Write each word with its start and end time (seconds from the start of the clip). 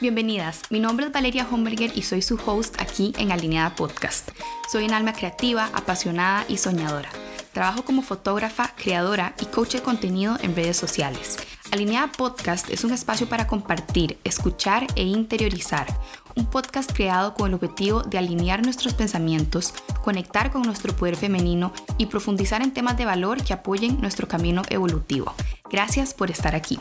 Bienvenidas, 0.00 0.62
mi 0.70 0.78
nombre 0.78 1.06
es 1.06 1.12
Valeria 1.12 1.44
Homberger 1.50 1.90
y 1.92 2.02
soy 2.02 2.22
su 2.22 2.38
host 2.46 2.80
aquí 2.80 3.12
en 3.18 3.32
Alineada 3.32 3.74
Podcast. 3.74 4.30
Soy 4.70 4.84
un 4.84 4.92
alma 4.92 5.12
creativa, 5.12 5.70
apasionada 5.74 6.44
y 6.48 6.58
soñadora. 6.58 7.10
Trabajo 7.52 7.82
como 7.82 8.02
fotógrafa, 8.02 8.72
creadora 8.76 9.34
y 9.40 9.46
coach 9.46 9.72
de 9.72 9.82
contenido 9.82 10.38
en 10.40 10.54
redes 10.54 10.76
sociales. 10.76 11.38
Alineada 11.72 12.12
Podcast 12.12 12.70
es 12.70 12.84
un 12.84 12.92
espacio 12.92 13.28
para 13.28 13.48
compartir, 13.48 14.20
escuchar 14.22 14.86
e 14.94 15.02
interiorizar. 15.02 15.88
Un 16.36 16.46
podcast 16.46 16.92
creado 16.92 17.34
con 17.34 17.48
el 17.48 17.54
objetivo 17.54 18.04
de 18.04 18.18
alinear 18.18 18.62
nuestros 18.62 18.94
pensamientos, 18.94 19.74
conectar 20.04 20.52
con 20.52 20.62
nuestro 20.62 20.94
poder 20.94 21.16
femenino 21.16 21.72
y 21.96 22.06
profundizar 22.06 22.62
en 22.62 22.72
temas 22.72 22.96
de 22.98 23.04
valor 23.04 23.42
que 23.42 23.52
apoyen 23.52 24.00
nuestro 24.00 24.28
camino 24.28 24.62
evolutivo. 24.70 25.34
Gracias 25.68 26.14
por 26.14 26.30
estar 26.30 26.54
aquí. 26.54 26.78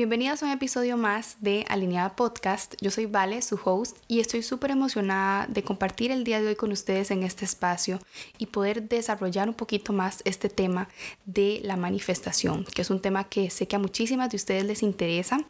Bienvenidas 0.00 0.42
a 0.42 0.46
un 0.46 0.52
episodio 0.52 0.96
más 0.96 1.36
de 1.42 1.66
Alineada 1.68 2.16
Podcast. 2.16 2.74
Yo 2.80 2.90
soy 2.90 3.04
Vale, 3.04 3.42
su 3.42 3.60
host, 3.62 3.98
y 4.08 4.20
estoy 4.20 4.42
súper 4.42 4.70
emocionada 4.70 5.46
de 5.46 5.62
compartir 5.62 6.10
el 6.10 6.24
día 6.24 6.40
de 6.40 6.48
hoy 6.48 6.56
con 6.56 6.72
ustedes 6.72 7.10
en 7.10 7.22
este 7.22 7.44
espacio 7.44 7.98
y 8.38 8.46
poder 8.46 8.88
desarrollar 8.88 9.50
un 9.50 9.54
poquito 9.54 9.92
más 9.92 10.22
este 10.24 10.48
tema 10.48 10.88
de 11.26 11.60
la 11.64 11.76
manifestación, 11.76 12.64
que 12.64 12.80
es 12.80 12.88
un 12.88 13.02
tema 13.02 13.24
que 13.24 13.50
sé 13.50 13.68
que 13.68 13.76
a 13.76 13.78
muchísimas 13.78 14.30
de 14.30 14.36
ustedes 14.36 14.64
les 14.64 14.82
interesa 14.82 15.44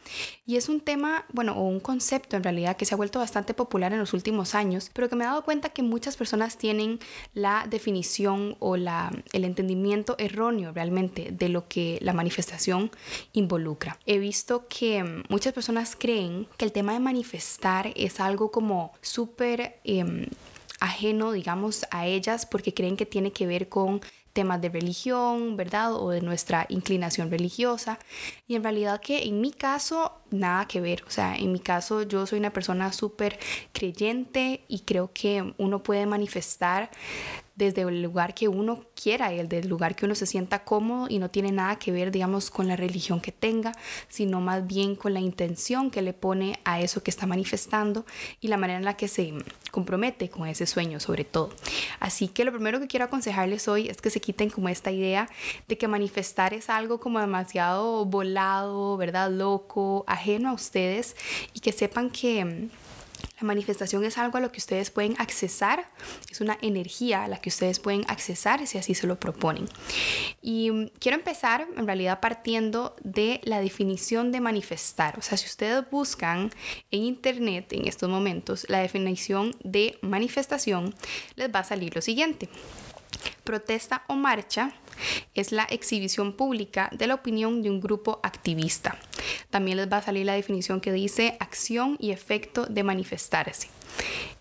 y 0.44 0.56
es 0.56 0.68
un 0.68 0.80
tema, 0.80 1.26
bueno, 1.32 1.52
o 1.52 1.68
un 1.68 1.78
concepto 1.78 2.36
en 2.36 2.42
realidad 2.42 2.76
que 2.76 2.86
se 2.86 2.94
ha 2.94 2.96
vuelto 2.96 3.20
bastante 3.20 3.54
popular 3.54 3.92
en 3.92 4.00
los 4.00 4.14
últimos 4.14 4.56
años, 4.56 4.90
pero 4.92 5.08
que 5.08 5.14
me 5.14 5.22
he 5.22 5.28
dado 5.28 5.44
cuenta 5.44 5.68
que 5.68 5.84
muchas 5.84 6.16
personas 6.16 6.58
tienen 6.58 6.98
la 7.34 7.68
definición 7.70 8.56
o 8.58 8.76
la, 8.76 9.12
el 9.32 9.44
entendimiento 9.44 10.16
erróneo 10.18 10.72
realmente 10.72 11.30
de 11.30 11.48
lo 11.48 11.68
que 11.68 12.00
la 12.02 12.14
manifestación 12.14 12.90
involucra. 13.32 13.96
He 14.06 14.18
visto 14.18 14.39
que 14.68 15.02
mm, 15.02 15.24
muchas 15.28 15.52
personas 15.52 15.96
creen 15.98 16.46
que 16.56 16.64
el 16.64 16.72
tema 16.72 16.92
de 16.92 17.00
manifestar 17.00 17.92
es 17.96 18.20
algo 18.20 18.50
como 18.50 18.92
súper 19.00 19.78
em, 19.84 20.26
ajeno, 20.80 21.32
digamos, 21.32 21.86
a 21.90 22.06
ellas 22.06 22.46
porque 22.46 22.74
creen 22.74 22.96
que 22.96 23.06
tiene 23.06 23.32
que 23.32 23.46
ver 23.46 23.68
con 23.68 24.00
temas 24.32 24.60
de 24.60 24.68
religión, 24.68 25.56
¿verdad? 25.56 25.94
O 25.94 26.10
de 26.10 26.20
nuestra 26.20 26.66
inclinación 26.68 27.30
religiosa. 27.30 27.98
Y 28.46 28.54
en 28.54 28.62
realidad 28.62 29.00
que 29.00 29.24
en 29.24 29.40
mi 29.40 29.50
caso, 29.52 30.12
nada 30.30 30.66
que 30.66 30.80
ver. 30.80 31.02
O 31.06 31.10
sea, 31.10 31.36
en 31.36 31.52
mi 31.52 31.60
caso 31.60 32.02
yo 32.02 32.26
soy 32.26 32.38
una 32.38 32.52
persona 32.52 32.92
súper 32.92 33.38
creyente 33.72 34.64
y 34.68 34.80
creo 34.80 35.10
que 35.12 35.54
uno 35.58 35.82
puede 35.82 36.06
manifestar 36.06 36.90
desde 37.60 37.82
el 37.82 38.02
lugar 38.02 38.34
que 38.34 38.48
uno 38.48 38.80
quiera 39.00 39.32
y 39.32 39.38
el 39.38 39.68
lugar 39.68 39.94
que 39.94 40.06
uno 40.06 40.14
se 40.14 40.26
sienta 40.26 40.64
cómodo 40.64 41.06
y 41.08 41.18
no 41.18 41.28
tiene 41.28 41.52
nada 41.52 41.76
que 41.76 41.92
ver, 41.92 42.10
digamos, 42.10 42.50
con 42.50 42.66
la 42.66 42.74
religión 42.74 43.20
que 43.20 43.32
tenga, 43.32 43.72
sino 44.08 44.40
más 44.40 44.66
bien 44.66 44.96
con 44.96 45.12
la 45.12 45.20
intención 45.20 45.90
que 45.90 46.00
le 46.00 46.14
pone 46.14 46.58
a 46.64 46.80
eso 46.80 47.02
que 47.02 47.10
está 47.10 47.26
manifestando 47.26 48.06
y 48.40 48.48
la 48.48 48.56
manera 48.56 48.78
en 48.78 48.84
la 48.84 48.96
que 48.96 49.08
se 49.08 49.34
compromete 49.70 50.30
con 50.30 50.48
ese 50.48 50.66
sueño 50.66 51.00
sobre 51.00 51.24
todo. 51.24 51.50
Así 52.00 52.28
que 52.28 52.44
lo 52.44 52.52
primero 52.52 52.80
que 52.80 52.86
quiero 52.86 53.04
aconsejarles 53.04 53.68
hoy 53.68 53.88
es 53.88 54.00
que 54.00 54.08
se 54.08 54.20
quiten 54.20 54.48
como 54.48 54.70
esta 54.70 54.90
idea 54.90 55.28
de 55.68 55.76
que 55.76 55.86
manifestar 55.86 56.54
es 56.54 56.70
algo 56.70 56.98
como 56.98 57.20
demasiado 57.20 58.06
volado, 58.06 58.96
¿verdad? 58.96 59.30
Loco, 59.30 60.04
ajeno 60.06 60.48
a 60.48 60.52
ustedes 60.54 61.14
y 61.52 61.60
que 61.60 61.72
sepan 61.72 62.10
que 62.10 62.68
la 63.40 63.46
manifestación 63.46 64.04
es 64.04 64.18
algo 64.18 64.38
a 64.38 64.40
lo 64.40 64.52
que 64.52 64.58
ustedes 64.58 64.90
pueden 64.90 65.14
accesar, 65.18 65.86
es 66.30 66.40
una 66.40 66.58
energía 66.60 67.24
a 67.24 67.28
la 67.28 67.38
que 67.38 67.48
ustedes 67.48 67.80
pueden 67.80 68.04
accesar 68.08 68.66
si 68.66 68.78
así 68.78 68.94
se 68.94 69.06
lo 69.06 69.18
proponen. 69.18 69.66
Y 70.42 70.70
mm, 70.70 70.90
quiero 70.98 71.16
empezar 71.16 71.66
en 71.76 71.86
realidad 71.86 72.20
partiendo 72.20 72.94
de 73.02 73.40
la 73.44 73.60
definición 73.60 74.32
de 74.32 74.40
manifestar. 74.40 75.18
O 75.18 75.22
sea, 75.22 75.38
si 75.38 75.46
ustedes 75.46 75.88
buscan 75.90 76.50
en 76.90 77.02
internet 77.04 77.72
en 77.72 77.88
estos 77.88 78.08
momentos 78.08 78.66
la 78.68 78.80
definición 78.80 79.56
de 79.64 79.98
manifestación, 80.02 80.94
les 81.36 81.52
va 81.52 81.60
a 81.60 81.64
salir 81.64 81.94
lo 81.94 82.02
siguiente. 82.02 82.48
Protesta 83.44 84.04
o 84.06 84.14
marcha 84.14 84.72
es 85.34 85.52
la 85.52 85.64
exhibición 85.64 86.34
pública 86.34 86.90
de 86.92 87.06
la 87.06 87.14
opinión 87.14 87.62
de 87.62 87.70
un 87.70 87.80
grupo 87.80 88.20
activista. 88.22 88.98
También 89.50 89.76
les 89.76 89.90
va 89.90 89.98
a 89.98 90.02
salir 90.02 90.26
la 90.26 90.34
definición 90.34 90.80
que 90.80 90.92
dice 90.92 91.36
acción 91.40 91.96
y 91.98 92.10
efecto 92.10 92.66
de 92.66 92.82
manifestarse. 92.82 93.68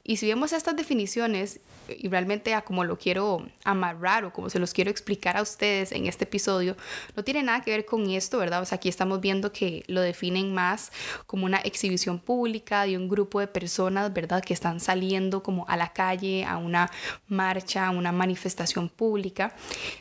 Y 0.03 0.17
si 0.17 0.27
vemos 0.27 0.53
estas 0.53 0.75
definiciones 0.75 1.59
y 1.97 2.07
realmente 2.07 2.53
a 2.53 2.61
como 2.61 2.83
lo 2.83 2.97
quiero 2.97 3.45
amarrar 3.63 4.25
o 4.25 4.33
como 4.33 4.49
se 4.49 4.59
los 4.59 4.73
quiero 4.73 4.91
explicar 4.91 5.37
a 5.37 5.41
ustedes 5.41 5.91
en 5.91 6.05
este 6.05 6.25
episodio, 6.25 6.75
no 7.15 7.23
tiene 7.23 7.43
nada 7.43 7.61
que 7.61 7.71
ver 7.71 7.85
con 7.85 8.09
esto, 8.09 8.37
¿verdad? 8.37 8.61
O 8.61 8.65
sea, 8.65 8.77
aquí 8.77 8.89
estamos 8.89 9.21
viendo 9.21 9.51
que 9.51 9.83
lo 9.87 10.01
definen 10.01 10.53
más 10.53 10.91
como 11.25 11.45
una 11.45 11.57
exhibición 11.57 12.19
pública 12.19 12.85
de 12.85 12.97
un 12.97 13.07
grupo 13.07 13.39
de 13.39 13.47
personas, 13.47 14.13
¿verdad? 14.13 14.43
Que 14.43 14.53
están 14.53 14.79
saliendo 14.79 15.43
como 15.43 15.67
a 15.67 15.77
la 15.77 15.93
calle, 15.93 16.45
a 16.45 16.57
una 16.57 16.91
marcha, 17.27 17.87
a 17.87 17.91
una 17.91 18.11
manifestación 18.11 18.89
pública. 18.89 19.55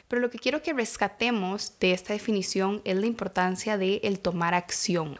Pero 0.08 0.20
lo 0.22 0.30
que 0.30 0.38
quiero 0.38 0.62
que 0.62 0.72
rescatemos 0.72 1.78
de 1.80 1.92
esta 1.92 2.12
definición 2.12 2.80
es 2.84 2.96
la 2.96 3.06
importancia 3.06 3.78
de 3.78 4.00
el 4.04 4.20
tomar 4.20 4.54
acción, 4.54 4.67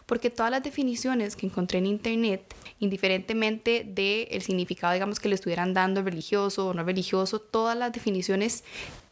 porque 0.05 0.29
todas 0.29 0.51
las 0.51 0.63
definiciones 0.63 1.35
que 1.35 1.45
encontré 1.45 1.79
en 1.79 1.85
internet, 1.85 2.43
indiferentemente 2.79 3.83
del 3.85 4.41
significado, 4.41 4.93
digamos, 4.93 5.19
que 5.19 5.29
le 5.29 5.35
estuvieran 5.35 5.73
dando 5.73 6.01
religioso, 6.01 6.69
o 6.69 6.73
no 6.73 6.83
religioso, 6.83 7.39
todas 7.39 7.77
las 7.77 7.91
definiciones 7.91 8.63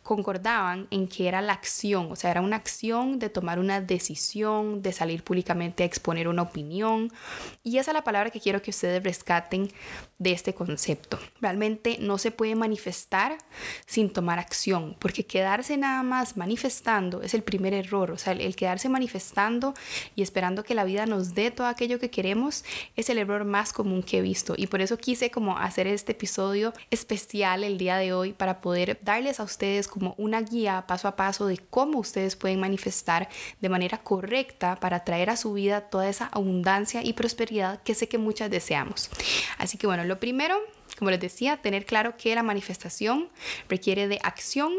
concordaban 0.07 0.87
en 0.89 1.07
que 1.07 1.27
era 1.27 1.41
la 1.41 1.51
acción, 1.51 2.09
o 2.11 2.15
sea, 2.15 2.31
era 2.31 2.41
una 2.41 2.55
acción 2.55 3.19
de 3.19 3.29
tomar 3.29 3.59
una 3.59 3.81
decisión, 3.81 4.81
de 4.81 4.93
salir 4.93 5.21
públicamente 5.21 5.83
a 5.83 5.85
exponer 5.85 6.29
una 6.29 6.43
opinión. 6.43 7.11
Y 7.61 7.77
esa 7.77 7.91
es 7.91 7.95
la 7.95 8.05
palabra 8.05 8.29
que 8.29 8.39
quiero 8.39 8.61
que 8.61 8.71
ustedes 8.71 9.03
rescaten 9.03 9.69
de 10.17 10.31
este 10.31 10.53
concepto. 10.53 11.19
Realmente 11.41 11.97
no 11.99 12.17
se 12.17 12.31
puede 12.31 12.55
manifestar 12.55 13.37
sin 13.85 14.09
tomar 14.09 14.39
acción, 14.39 14.95
porque 14.97 15.25
quedarse 15.25 15.75
nada 15.75 16.01
más 16.03 16.37
manifestando 16.37 17.21
es 17.21 17.33
el 17.33 17.43
primer 17.43 17.73
error. 17.73 18.11
O 18.11 18.17
sea, 18.17 18.31
el, 18.31 18.55
quedarse 18.55 18.87
manifestando 18.87 19.73
y 20.15 20.21
esperando 20.21 20.63
que 20.63 20.73
la 20.73 20.85
vida 20.85 21.05
nos 21.05 21.35
dé 21.35 21.51
todo 21.51 21.67
aquello 21.67 21.99
que 21.99 22.09
queremos 22.09 22.63
es 22.95 23.09
el 23.09 23.17
error 23.17 23.43
más 23.43 23.73
común 23.73 24.01
que 24.01 24.19
he 24.19 24.21
visto. 24.21 24.53
Y 24.55 24.67
por 24.67 24.81
eso 24.81 24.97
quise 24.97 25.29
como 25.31 25.57
hacer 25.57 25.85
este 25.85 26.13
episodio 26.13 26.73
especial 26.91 27.65
el 27.65 27.77
día 27.77 27.97
de 27.97 28.13
hoy 28.13 28.31
para 28.31 28.61
poder 28.61 28.97
darles 29.03 29.41
a 29.41 29.43
ustedes 29.43 29.89
como 29.97 30.13
una 30.17 30.41
guía 30.41 30.85
paso 30.87 31.07
a 31.07 31.15
paso 31.15 31.47
de 31.47 31.57
cómo 31.57 31.97
ustedes 31.97 32.35
pueden 32.35 32.59
manifestar 32.59 33.29
de 33.59 33.69
manera 33.69 33.97
correcta 34.03 34.75
para 34.79 35.03
traer 35.03 35.31
a 35.31 35.37
su 35.37 35.53
vida 35.53 35.81
toda 35.81 36.07
esa 36.07 36.27
abundancia 36.27 37.03
y 37.03 37.13
prosperidad 37.13 37.81
que 37.81 37.95
sé 37.95 38.07
que 38.07 38.19
muchas 38.19 38.51
deseamos. 38.51 39.09
Así 39.57 39.77
que 39.77 39.87
bueno, 39.87 40.03
lo 40.03 40.19
primero 40.19 40.59
como 40.97 41.11
les 41.11 41.19
decía, 41.19 41.57
tener 41.57 41.85
claro 41.85 42.17
que 42.17 42.33
la 42.35 42.43
manifestación 42.43 43.29
requiere 43.69 44.07
de 44.07 44.19
acción 44.23 44.73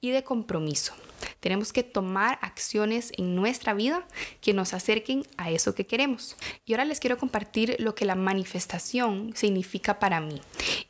y 0.00 0.10
de 0.10 0.22
compromiso. 0.22 0.94
Tenemos 1.40 1.72
que 1.72 1.82
tomar 1.82 2.38
acciones 2.42 3.12
en 3.16 3.34
nuestra 3.34 3.74
vida 3.74 4.06
que 4.40 4.52
nos 4.52 4.74
acerquen 4.74 5.26
a 5.36 5.50
eso 5.50 5.74
que 5.74 5.86
queremos. 5.86 6.36
Y 6.64 6.72
ahora 6.72 6.84
les 6.84 7.00
quiero 7.00 7.18
compartir 7.18 7.76
lo 7.78 7.94
que 7.94 8.04
la 8.04 8.14
manifestación 8.14 9.32
significa 9.34 9.98
para 9.98 10.20
mí. 10.20 10.40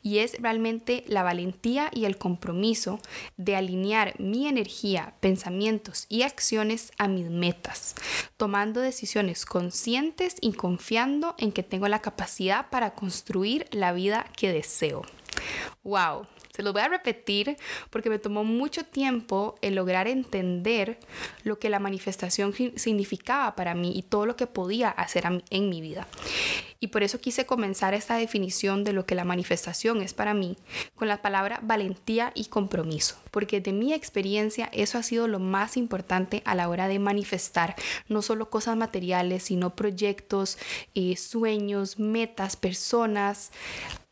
Y 0.01 0.19
es 0.19 0.41
realmente 0.41 1.03
la 1.07 1.23
valentía 1.23 1.89
y 1.93 2.05
el 2.05 2.17
compromiso 2.17 2.99
de 3.37 3.55
alinear 3.55 4.19
mi 4.19 4.47
energía, 4.47 5.15
pensamientos 5.19 6.05
y 6.09 6.23
acciones 6.23 6.91
a 6.97 7.07
mis 7.07 7.29
metas, 7.29 7.95
tomando 8.37 8.81
decisiones 8.81 9.45
conscientes 9.45 10.35
y 10.41 10.53
confiando 10.53 11.35
en 11.37 11.51
que 11.51 11.63
tengo 11.63 11.87
la 11.87 11.99
capacidad 12.01 12.69
para 12.69 12.93
construir 12.93 13.67
la 13.71 13.93
vida 13.93 14.25
que 14.35 14.51
deseo. 14.51 14.64
¡Wow! 15.83 16.27
Se 16.55 16.63
lo 16.63 16.71
voy 16.71 16.83
a 16.83 16.87
repetir 16.87 17.57
porque 17.89 18.09
me 18.09 18.17
tomó 18.17 18.45
mucho 18.45 18.85
tiempo 18.85 19.55
el 19.61 19.75
lograr 19.75 20.07
entender 20.07 20.97
lo 21.43 21.59
que 21.59 21.69
la 21.69 21.79
manifestación 21.79 22.53
significaba 22.77 23.57
para 23.57 23.75
mí 23.75 23.91
y 23.93 24.03
todo 24.03 24.25
lo 24.25 24.37
que 24.37 24.47
podía 24.47 24.89
hacer 24.89 25.25
en 25.49 25.69
mi 25.69 25.81
vida. 25.81 26.07
Y 26.79 26.87
por 26.87 27.03
eso 27.03 27.19
quise 27.19 27.45
comenzar 27.45 27.93
esta 27.93 28.15
definición 28.15 28.85
de 28.85 28.93
lo 28.93 29.05
que 29.05 29.15
la 29.15 29.25
manifestación 29.25 30.01
es 30.01 30.13
para 30.13 30.33
mí 30.33 30.57
con 30.95 31.09
la 31.09 31.21
palabra 31.21 31.59
valentía 31.61 32.31
y 32.35 32.45
compromiso, 32.45 33.17
porque 33.31 33.59
de 33.59 33.73
mi 33.73 33.91
experiencia 33.91 34.69
eso 34.71 34.97
ha 34.97 35.03
sido 35.03 35.27
lo 35.27 35.39
más 35.39 35.75
importante 35.75 36.41
a 36.45 36.55
la 36.55 36.69
hora 36.69 36.87
de 36.87 36.99
manifestar 36.99 37.75
no 38.07 38.21
solo 38.21 38.49
cosas 38.49 38.77
materiales, 38.77 39.43
sino 39.43 39.75
proyectos, 39.75 40.57
eh, 40.93 41.17
sueños, 41.17 41.99
metas, 41.99 42.55
personas, 42.55 43.51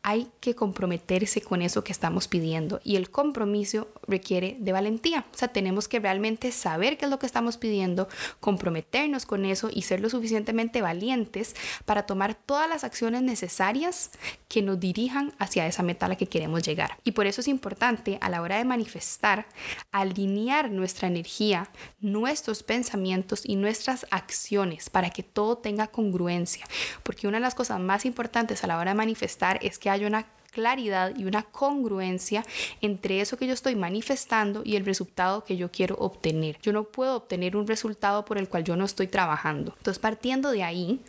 hay 0.06 0.28
que 0.40 0.54
comprometerse 0.54 1.40
con 1.40 1.62
eso 1.62 1.82
que 1.82 1.90
estamos 1.90 2.28
pidiendo 2.28 2.78
y 2.84 2.96
el 2.96 3.08
compromiso 3.10 3.88
requiere 4.06 4.54
de 4.60 4.70
valentía. 4.70 5.24
O 5.32 5.38
sea, 5.38 5.48
tenemos 5.48 5.88
que 5.88 5.98
realmente 5.98 6.52
saber 6.52 6.98
qué 6.98 7.06
es 7.06 7.10
lo 7.10 7.18
que 7.18 7.24
estamos 7.24 7.56
pidiendo, 7.56 8.06
comprometernos 8.38 9.24
con 9.24 9.46
eso 9.46 9.70
y 9.72 9.80
ser 9.80 10.00
lo 10.00 10.10
suficientemente 10.10 10.82
valientes 10.82 11.56
para 11.86 12.04
tomar 12.04 12.34
todas 12.34 12.68
las 12.68 12.84
acciones 12.84 13.22
necesarias 13.22 14.10
que 14.46 14.60
nos 14.60 14.78
dirijan 14.78 15.32
hacia 15.38 15.66
esa 15.66 15.82
meta 15.82 16.04
a 16.04 16.10
la 16.10 16.16
que 16.16 16.26
queremos 16.26 16.62
llegar. 16.62 16.98
Y 17.02 17.12
por 17.12 17.26
eso 17.26 17.40
es 17.40 17.48
importante 17.48 18.18
a 18.20 18.28
la 18.28 18.42
hora 18.42 18.58
de 18.58 18.66
manifestar, 18.66 19.46
alinear 19.90 20.70
nuestra 20.70 21.08
energía, 21.08 21.70
nuestros 22.00 22.62
pensamientos 22.62 23.40
y 23.42 23.56
nuestras 23.56 24.06
acciones 24.10 24.90
para 24.90 25.08
que 25.08 25.22
todo 25.22 25.56
tenga 25.56 25.86
congruencia. 25.86 26.66
Porque 27.02 27.26
una 27.26 27.38
de 27.38 27.42
las 27.42 27.54
cosas 27.54 27.80
más 27.80 28.04
importantes 28.04 28.62
a 28.62 28.66
la 28.66 28.76
hora 28.76 28.90
de 28.90 28.96
manifestar 28.96 29.58
es 29.62 29.78
que 29.78 29.93
haya 29.94 30.06
una 30.06 30.26
claridad 30.54 31.14
y 31.16 31.24
una 31.24 31.42
congruencia 31.42 32.44
entre 32.80 33.20
eso 33.20 33.36
que 33.36 33.46
yo 33.46 33.52
estoy 33.52 33.74
manifestando 33.74 34.62
y 34.64 34.76
el 34.76 34.86
resultado 34.86 35.44
que 35.44 35.56
yo 35.56 35.70
quiero 35.70 35.96
obtener. 35.96 36.58
Yo 36.62 36.72
no 36.72 36.84
puedo 36.84 37.16
obtener 37.16 37.56
un 37.56 37.66
resultado 37.66 38.24
por 38.24 38.38
el 38.38 38.48
cual 38.48 38.62
yo 38.62 38.76
no 38.76 38.84
estoy 38.84 39.08
trabajando. 39.08 39.74
Entonces, 39.76 39.98
partiendo 39.98 40.52
de 40.52 40.62
ahí, 40.62 41.00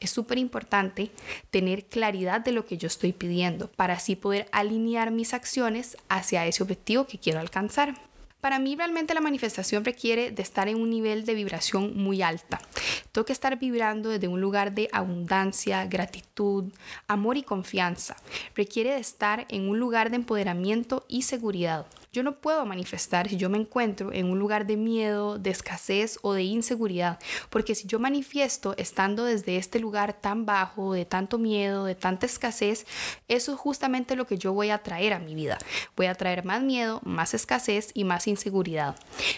es 0.00 0.10
súper 0.10 0.38
importante 0.38 1.10
tener 1.50 1.84
claridad 1.84 2.40
de 2.40 2.52
lo 2.52 2.64
que 2.64 2.78
yo 2.78 2.86
estoy 2.86 3.12
pidiendo 3.12 3.68
para 3.68 3.94
así 3.94 4.16
poder 4.16 4.48
alinear 4.50 5.10
mis 5.10 5.34
acciones 5.34 5.98
hacia 6.08 6.46
ese 6.46 6.62
objetivo 6.62 7.06
que 7.06 7.18
quiero 7.18 7.38
alcanzar. 7.38 7.94
Para 8.46 8.60
mí 8.60 8.76
realmente 8.76 9.12
la 9.12 9.20
manifestación 9.20 9.84
requiere 9.84 10.30
de 10.30 10.40
estar 10.40 10.68
en 10.68 10.80
un 10.80 10.88
nivel 10.88 11.24
de 11.24 11.34
vibración 11.34 11.96
muy 11.96 12.22
alta. 12.22 12.60
Tengo 13.10 13.24
que 13.24 13.32
estar 13.32 13.58
vibrando 13.58 14.08
desde 14.08 14.28
un 14.28 14.40
lugar 14.40 14.72
de 14.72 14.88
abundancia, 14.92 15.84
gratitud, 15.86 16.72
amor 17.08 17.38
y 17.38 17.42
confianza. 17.42 18.14
Requiere 18.54 18.92
de 18.92 19.00
estar 19.00 19.46
en 19.48 19.68
un 19.68 19.80
lugar 19.80 20.10
de 20.10 20.16
empoderamiento 20.18 21.04
y 21.08 21.22
seguridad. 21.22 21.86
Yo 22.16 22.22
no 22.22 22.40
puedo 22.40 22.64
manifestar 22.64 23.28
si 23.28 23.36
yo 23.36 23.50
me 23.50 23.58
encuentro 23.58 24.10
en 24.10 24.30
un 24.30 24.38
lugar 24.38 24.66
de 24.66 24.78
miedo, 24.78 25.38
de 25.38 25.50
escasez 25.50 26.18
o 26.22 26.32
de 26.32 26.44
inseguridad, 26.44 27.18
porque 27.50 27.74
si 27.74 27.86
yo 27.86 27.98
manifiesto 27.98 28.74
estando 28.78 29.26
desde 29.26 29.58
este 29.58 29.80
lugar 29.80 30.14
tan 30.14 30.46
bajo, 30.46 30.94
de 30.94 31.04
tanto 31.04 31.36
miedo, 31.36 31.84
de 31.84 31.94
tanta 31.94 32.24
escasez, 32.24 32.86
eso 33.28 33.52
es 33.52 33.60
justamente 33.60 34.16
lo 34.16 34.26
que 34.26 34.38
yo 34.38 34.54
voy 34.54 34.70
a 34.70 34.78
traer 34.78 35.12
a 35.12 35.18
mi 35.18 35.34
vida. 35.34 35.58
Voy 35.94 36.06
a 36.06 36.14
traer 36.14 36.42
más 36.42 36.62
miedo, 36.62 37.02
más 37.04 37.34
escasez 37.34 37.90
y 37.92 38.04
más 38.04 38.26
inseguridad. 38.26 38.96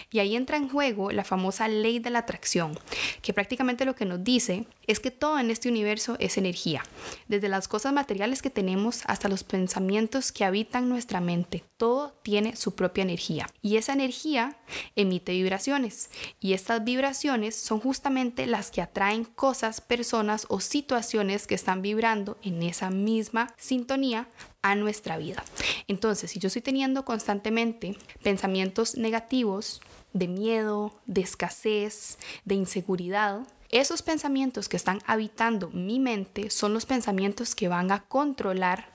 Y 0.09 0.19
ahí 0.19 0.37
entra 0.37 0.55
en 0.55 0.69
juego 0.69 1.11
la 1.11 1.25
famosa 1.25 1.67
ley 1.67 1.99
de 1.99 2.11
la 2.11 2.19
atracción, 2.19 2.79
que 3.21 3.33
prácticamente 3.33 3.83
lo 3.83 3.93
que 3.93 4.05
nos 4.05 4.23
dice 4.23 4.67
es 4.87 5.01
que 5.01 5.11
todo 5.11 5.37
en 5.37 5.51
este 5.51 5.67
universo 5.67 6.15
es 6.19 6.37
energía, 6.37 6.81
desde 7.27 7.49
las 7.49 7.67
cosas 7.67 7.91
materiales 7.91 8.41
que 8.41 8.49
tenemos 8.49 9.01
hasta 9.05 9.27
los 9.27 9.43
pensamientos 9.43 10.31
que 10.31 10.45
habitan 10.45 10.87
nuestra 10.87 11.19
mente. 11.19 11.65
Todo 11.75 12.13
tiene 12.23 12.55
su 12.55 12.68
propia 12.75 13.03
energía. 13.03 13.47
Y 13.61 13.77
esa 13.77 13.93
energía 13.93 14.57
emite 14.95 15.31
vibraciones. 15.31 16.09
Y 16.39 16.53
estas 16.53 16.83
vibraciones 16.83 17.55
son 17.55 17.79
justamente 17.79 18.45
las 18.45 18.71
que 18.71 18.81
atraen 18.81 19.25
cosas, 19.25 19.81
personas 19.81 20.45
o 20.49 20.59
situaciones 20.59 21.47
que 21.47 21.55
están 21.55 21.81
vibrando 21.81 22.37
en 22.43 22.63
esa 22.63 22.89
misma 22.89 23.53
sintonía 23.57 24.27
a 24.61 24.75
nuestra 24.75 25.17
vida. 25.17 25.43
Entonces, 25.87 26.31
si 26.31 26.39
yo 26.39 26.47
estoy 26.47 26.61
teniendo 26.61 27.05
constantemente 27.05 27.97
pensamientos 28.23 28.95
negativos, 28.95 29.81
de 30.13 30.27
miedo, 30.27 30.93
de 31.05 31.21
escasez, 31.21 32.17
de 32.45 32.55
inseguridad, 32.55 33.41
esos 33.69 34.01
pensamientos 34.01 34.67
que 34.67 34.77
están 34.77 34.99
habitando 35.05 35.69
mi 35.69 35.99
mente 35.99 36.49
son 36.49 36.73
los 36.73 36.87
pensamientos 36.87 37.53
que 37.53 37.67
van 37.67 37.91
a 37.91 38.01
controlar 38.01 38.91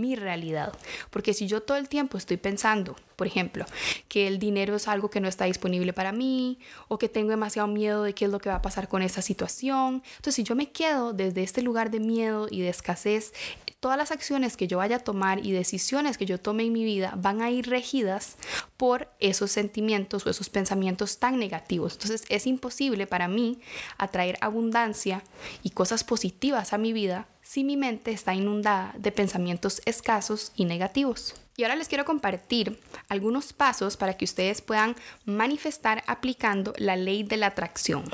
mi 0.00 0.16
realidad. 0.16 0.72
Porque 1.10 1.34
si 1.34 1.46
yo 1.46 1.62
todo 1.62 1.76
el 1.76 1.88
tiempo 1.88 2.18
estoy 2.18 2.36
pensando, 2.36 2.96
por 3.16 3.26
ejemplo, 3.26 3.66
que 4.08 4.26
el 4.26 4.38
dinero 4.38 4.76
es 4.76 4.88
algo 4.88 5.10
que 5.10 5.20
no 5.20 5.28
está 5.28 5.44
disponible 5.44 5.92
para 5.92 6.10
mí 6.10 6.58
o 6.88 6.98
que 6.98 7.08
tengo 7.08 7.30
demasiado 7.30 7.68
miedo 7.68 8.02
de 8.02 8.14
qué 8.14 8.24
es 8.24 8.30
lo 8.30 8.38
que 8.38 8.48
va 8.48 8.56
a 8.56 8.62
pasar 8.62 8.88
con 8.88 9.02
esta 9.02 9.22
situación, 9.22 10.02
entonces 10.16 10.34
si 10.34 10.42
yo 10.42 10.56
me 10.56 10.70
quedo 10.70 11.12
desde 11.12 11.42
este 11.42 11.62
lugar 11.62 11.90
de 11.90 12.00
miedo 12.00 12.48
y 12.50 12.60
de 12.60 12.70
escasez, 12.70 13.32
todas 13.80 13.96
las 13.96 14.10
acciones 14.12 14.56
que 14.56 14.68
yo 14.68 14.78
vaya 14.78 14.96
a 14.96 15.00
tomar 15.00 15.44
y 15.44 15.52
decisiones 15.52 16.18
que 16.18 16.26
yo 16.26 16.38
tome 16.38 16.64
en 16.64 16.72
mi 16.72 16.84
vida 16.84 17.14
van 17.16 17.40
a 17.40 17.50
ir 17.50 17.68
regidas 17.68 18.36
por 18.76 19.08
esos 19.18 19.50
sentimientos 19.50 20.26
o 20.26 20.30
esos 20.30 20.50
pensamientos 20.50 21.18
tan 21.18 21.38
negativos. 21.38 21.94
Entonces 21.94 22.24
es 22.28 22.46
imposible 22.46 23.06
para 23.06 23.26
mí 23.26 23.58
atraer 23.96 24.36
abundancia 24.42 25.24
y 25.62 25.70
cosas 25.70 26.04
positivas 26.04 26.72
a 26.72 26.78
mi 26.78 26.92
vida 26.92 27.26
si 27.42 27.64
mi 27.64 27.76
mente 27.76 28.12
está 28.12 28.34
inundada 28.34 28.94
de 28.98 29.10
pensamientos 29.10 29.80
escasos 29.86 30.52
y 30.54 30.66
negativos. 30.66 31.39
Y 31.60 31.62
ahora 31.62 31.76
les 31.76 31.88
quiero 31.88 32.06
compartir 32.06 32.80
algunos 33.10 33.52
pasos 33.52 33.98
para 33.98 34.14
que 34.14 34.24
ustedes 34.24 34.62
puedan 34.62 34.96
manifestar 35.26 36.02
aplicando 36.06 36.72
la 36.78 36.96
ley 36.96 37.22
de 37.22 37.36
la 37.36 37.48
atracción. 37.48 38.04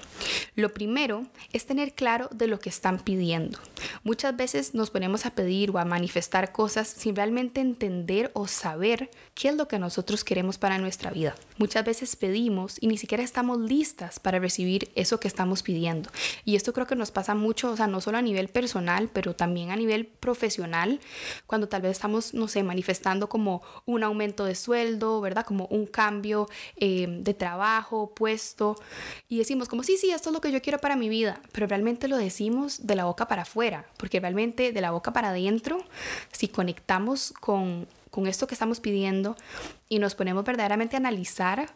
Lo 0.56 0.75
primero 0.75 1.28
es 1.52 1.64
tener 1.64 1.93
claro 1.93 2.28
de 2.32 2.48
lo 2.48 2.58
que 2.58 2.70
están 2.70 2.98
pidiendo. 2.98 3.60
Muchas 4.02 4.37
veces 4.37 4.75
nos 4.75 4.90
ponemos 4.90 5.26
a 5.26 5.31
pedir 5.31 5.70
o 5.70 5.78
a 5.78 5.84
manifestar 5.84 6.50
cosas 6.50 6.88
sin 6.88 7.14
realmente 7.14 7.60
entender 7.60 8.32
o 8.34 8.48
saber 8.48 9.10
qué 9.37 9.50
es 9.50 9.54
lo 9.54 9.69
que 9.69 9.78
nosotros 9.78 10.25
queremos 10.25 10.58
para 10.58 10.78
nuestra 10.78 11.12
vida. 11.12 11.37
Muchas 11.56 11.84
veces 11.84 12.16
pedimos 12.16 12.78
y 12.81 12.88
ni 12.88 12.99
siquiera 12.99 13.22
estamos 13.22 13.58
listas 13.58 14.19
para 14.19 14.40
recibir 14.40 14.90
eso 14.96 15.20
que 15.20 15.28
estamos 15.28 15.62
pidiendo. 15.62 16.10
Y 16.44 16.56
esto 16.56 16.72
creo 16.72 16.88
que 16.88 16.96
nos 16.96 17.12
pasa 17.12 17.37
mucho, 17.37 17.70
o 17.70 17.76
sea, 17.76 17.87
no 17.87 18.00
solo 18.00 18.19
a 18.19 18.22
nivel 18.22 18.49
personal, 18.49 19.08
pero 19.12 19.37
también 19.37 19.70
a 19.70 19.76
nivel 19.76 20.06
profesional, 20.06 20.99
cuando 21.46 21.69
tal 21.69 21.82
vez 21.82 21.92
estamos, 21.92 22.34
no 22.34 22.49
sé, 22.49 22.64
manifestando 22.64 23.28
como 23.37 23.61
un 23.85 24.03
aumento 24.03 24.47
de 24.47 24.55
sueldo, 24.55 25.21
¿verdad? 25.21 25.44
Como 25.44 25.67
un 25.67 25.85
cambio 25.85 26.49
eh, 26.79 27.06
de 27.06 27.35
trabajo, 27.35 28.15
puesto. 28.15 28.77
Y 29.29 29.37
decimos 29.37 29.69
como, 29.69 29.83
sí, 29.83 29.99
sí, 29.99 30.11
esto 30.11 30.31
es 30.31 30.33
lo 30.33 30.41
que 30.41 30.50
yo 30.50 30.62
quiero 30.62 30.79
para 30.79 30.97
mi 30.97 31.11
vida, 31.11 31.38
pero 31.53 31.67
realmente 31.67 32.09
lo 32.09 32.17
decimos 32.17 32.87
de 32.87 32.94
la 32.94 33.05
boca 33.05 33.29
para 33.29 33.43
afuera, 33.43 33.85
porque 33.99 34.21
realmente 34.21 34.73
de 34.73 34.81
la 34.81 34.91
boca 34.91 35.12
para 35.12 35.29
adentro, 35.29 35.85
si 36.33 36.49
conectamos 36.49 37.35
con 37.38 37.87
con 38.17 38.27
esto 38.27 38.47
que 38.47 38.55
estamos 38.55 38.81
pidiendo 38.81 39.37
y 39.91 39.99
nos 39.99 40.15
ponemos 40.15 40.43
verdaderamente 40.43 40.97
a 40.97 41.00
analizar, 41.00 41.69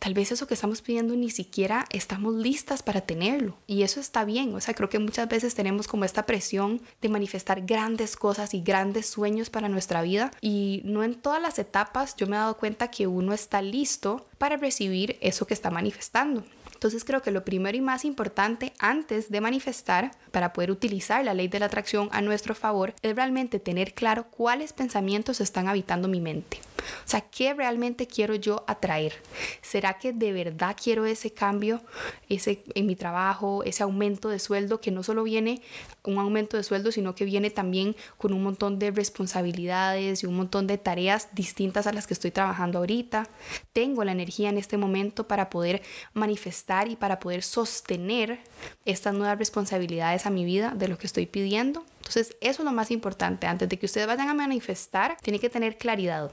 tal 0.00 0.14
vez 0.14 0.32
eso 0.32 0.46
que 0.46 0.54
estamos 0.54 0.82
pidiendo 0.82 1.14
ni 1.14 1.30
siquiera 1.30 1.84
estamos 1.90 2.34
listas 2.34 2.82
para 2.82 3.02
tenerlo. 3.02 3.56
Y 3.66 3.82
eso 3.82 4.00
está 4.00 4.24
bien. 4.24 4.54
O 4.54 4.60
sea, 4.60 4.74
creo 4.74 4.88
que 4.88 4.98
muchas 4.98 5.28
veces 5.28 5.54
tenemos 5.54 5.86
como 5.86 6.04
esta 6.04 6.24
presión 6.24 6.80
de 7.02 7.08
manifestar 7.10 7.60
grandes 7.60 8.16
cosas 8.16 8.54
y 8.54 8.62
grandes 8.62 9.06
sueños 9.06 9.50
para 9.50 9.68
nuestra 9.68 10.02
vida. 10.02 10.32
Y 10.40 10.80
no 10.84 11.04
en 11.04 11.14
todas 11.14 11.40
las 11.40 11.58
etapas 11.58 12.16
yo 12.16 12.26
me 12.26 12.36
he 12.36 12.38
dado 12.38 12.56
cuenta 12.56 12.90
que 12.90 13.06
uno 13.06 13.34
está 13.34 13.62
listo 13.62 14.24
para 14.38 14.56
recibir 14.56 15.18
eso 15.20 15.46
que 15.46 15.54
está 15.54 15.70
manifestando. 15.70 16.44
Entonces 16.72 17.04
creo 17.04 17.20
que 17.20 17.30
lo 17.30 17.44
primero 17.44 17.76
y 17.76 17.82
más 17.82 18.06
importante 18.06 18.72
antes 18.78 19.30
de 19.30 19.42
manifestar, 19.42 20.12
para 20.30 20.54
poder 20.54 20.70
utilizar 20.70 21.22
la 21.22 21.34
ley 21.34 21.46
de 21.46 21.58
la 21.58 21.66
atracción 21.66 22.08
a 22.10 22.22
nuestro 22.22 22.54
favor, 22.54 22.94
es 23.02 23.14
realmente 23.14 23.60
tener 23.60 23.92
claro 23.92 24.24
cuáles 24.30 24.72
pensamientos 24.72 25.42
están 25.42 25.68
habitando 25.68 26.08
mi 26.08 26.22
mente. 26.22 26.58
O 26.80 27.08
sea, 27.08 27.22
¿qué 27.22 27.54
realmente 27.54 28.06
quiero 28.06 28.34
yo 28.34 28.64
atraer? 28.66 29.14
¿Será 29.62 29.98
que 29.98 30.12
de 30.12 30.32
verdad 30.32 30.76
quiero 30.80 31.06
ese 31.06 31.32
cambio 31.32 31.80
ese, 32.28 32.62
en 32.74 32.86
mi 32.86 32.96
trabajo, 32.96 33.62
ese 33.64 33.82
aumento 33.82 34.28
de 34.28 34.38
sueldo 34.38 34.80
que 34.80 34.90
no 34.90 35.02
solo 35.02 35.22
viene 35.24 35.62
un 36.04 36.18
aumento 36.18 36.56
de 36.56 36.62
sueldo, 36.62 36.92
sino 36.92 37.14
que 37.14 37.24
viene 37.24 37.50
también 37.50 37.96
con 38.16 38.32
un 38.32 38.42
montón 38.42 38.78
de 38.78 38.90
responsabilidades 38.90 40.22
y 40.22 40.26
un 40.26 40.36
montón 40.36 40.66
de 40.66 40.78
tareas 40.78 41.28
distintas 41.34 41.86
a 41.86 41.92
las 41.92 42.06
que 42.06 42.14
estoy 42.14 42.30
trabajando 42.30 42.78
ahorita? 42.78 43.28
Tengo 43.72 44.04
la 44.04 44.12
energía 44.12 44.48
en 44.48 44.58
este 44.58 44.76
momento 44.76 45.26
para 45.26 45.50
poder 45.50 45.82
manifestar 46.14 46.88
y 46.88 46.96
para 46.96 47.18
poder 47.20 47.42
sostener 47.42 48.40
estas 48.84 49.14
nuevas 49.14 49.38
responsabilidades 49.38 50.26
a 50.26 50.30
mi 50.30 50.44
vida 50.44 50.72
de 50.74 50.88
lo 50.88 50.98
que 50.98 51.06
estoy 51.06 51.26
pidiendo. 51.26 51.84
Entonces, 51.98 52.36
eso 52.40 52.62
es 52.62 52.64
lo 52.64 52.72
más 52.72 52.90
importante. 52.90 53.46
Antes 53.46 53.68
de 53.68 53.78
que 53.78 53.86
ustedes 53.86 54.06
vayan 54.06 54.28
a 54.28 54.34
manifestar, 54.34 55.16
tienen 55.22 55.40
que 55.40 55.50
tener 55.50 55.78
claridad. 55.78 56.32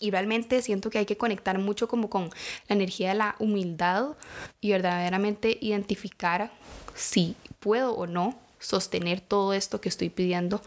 Y 0.00 0.10
realmente 0.10 0.62
siento 0.62 0.90
que 0.90 0.98
hay 0.98 1.06
que 1.06 1.16
conectar 1.16 1.58
mucho 1.58 1.88
como 1.88 2.08
con 2.08 2.30
la 2.68 2.76
energía 2.76 3.08
de 3.08 3.14
la 3.16 3.36
humildad 3.38 4.16
y 4.60 4.70
verdaderamente 4.70 5.58
identificar 5.60 6.52
si 6.94 7.34
puedo 7.58 7.94
o 7.94 8.06
no 8.06 8.38
sostener 8.60 9.20
todo 9.20 9.52
esto 9.52 9.80
que 9.80 9.88
estoy 9.88 10.10
pidiendo 10.10 10.62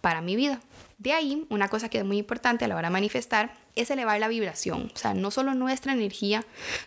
para 0.00 0.20
mi 0.20 0.36
vida. 0.36 0.60
De 0.98 1.12
ahí, 1.12 1.46
una 1.50 1.68
cosa 1.68 1.88
que 1.88 1.98
es 1.98 2.04
muy 2.04 2.16
importante 2.16 2.64
a 2.64 2.68
la 2.68 2.76
hora 2.76 2.88
de 2.88 2.92
manifestar 2.92 3.54
es 3.74 3.90
elevar 3.90 4.18
la 4.18 4.28
vibración, 4.28 4.90
o 4.94 4.96
sea, 4.96 5.12
no 5.12 5.30
solo 5.30 5.54
nuestra 5.54 5.92
energía, 5.92 6.44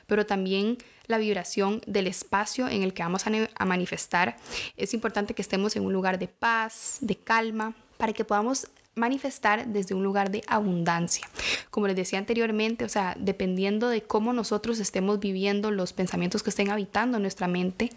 pero 0.08 0.26
también 0.26 0.80
la 1.06 1.20
vibración 1.20 1.82
del 1.86 2.08
espacio 2.08 2.68
en 2.68 2.82
el 2.82 2.94
que 2.94 3.04
vamos 3.04 3.28
a, 3.28 3.32
a 3.56 3.66
manifestar. 3.66 4.38
Es 4.78 4.94
importante 4.94 5.36
que 5.36 5.42
estemos 5.42 5.76
en 5.76 5.86
un 5.86 5.94
lugar 5.94 6.18
de 6.18 6.28
paz, 6.28 6.98
de 7.02 7.16
calma, 7.16 7.76
para 7.98 8.14
que 8.14 8.26
podamos 8.26 8.68
manifestar 9.00 9.68
desde 9.68 9.96
un 9.96 10.04
lugar 10.04 10.30
de 10.30 10.44
abundancia. 10.48 11.28
Como 11.72 11.88
les 11.88 11.96
decía 11.96 12.20
anteriormente, 12.20 12.86
o 12.86 12.90
sea, 12.90 13.16
dependiendo 13.20 13.90
de 13.90 14.04
cómo 14.04 14.34
nosotros 14.34 14.80
estemos 14.80 15.20
viviendo 15.20 15.72
los 15.72 15.94
pensamientos 15.94 16.44
que 16.44 16.52
estén 16.52 16.70
habitando 16.70 17.20
nuestra 17.20 17.48
mente, 17.48 17.90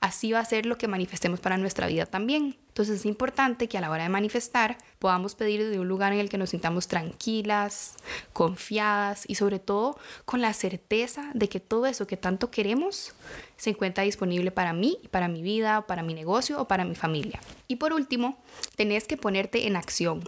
así 0.00 0.32
va 0.32 0.40
a 0.40 0.44
ser 0.44 0.66
lo 0.66 0.76
que 0.76 0.88
manifestemos 0.88 1.40
para 1.40 1.56
nuestra 1.56 1.86
vida 1.86 2.06
también. 2.06 2.56
Entonces 2.68 3.00
es 3.00 3.06
importante 3.06 3.68
que 3.68 3.78
a 3.78 3.80
la 3.80 3.90
hora 3.90 4.04
de 4.04 4.08
manifestar 4.08 4.78
podamos 4.98 5.34
pedir 5.34 5.68
de 5.68 5.80
un 5.80 5.88
lugar 5.88 6.12
en 6.12 6.20
el 6.20 6.28
que 6.28 6.38
nos 6.38 6.50
sintamos 6.50 6.86
tranquilas, 6.86 7.96
confiadas 8.32 9.24
y 9.26 9.34
sobre 9.34 9.58
todo 9.58 9.98
con 10.24 10.40
la 10.40 10.52
certeza 10.52 11.30
de 11.34 11.48
que 11.48 11.60
todo 11.60 11.86
eso 11.86 12.06
que 12.06 12.16
tanto 12.16 12.50
queremos 12.50 13.12
se 13.60 13.68
encuentra 13.68 14.04
disponible 14.04 14.50
para 14.50 14.72
mí, 14.72 14.98
para 15.10 15.28
mi 15.28 15.42
vida, 15.42 15.86
para 15.86 16.02
mi 16.02 16.14
negocio 16.14 16.58
o 16.58 16.66
para 16.66 16.86
mi 16.86 16.94
familia. 16.94 17.40
Y 17.68 17.76
por 17.76 17.92
último, 17.92 18.42
tenés 18.74 19.06
que 19.06 19.18
ponerte 19.18 19.66
en 19.66 19.76
acción. 19.76 20.26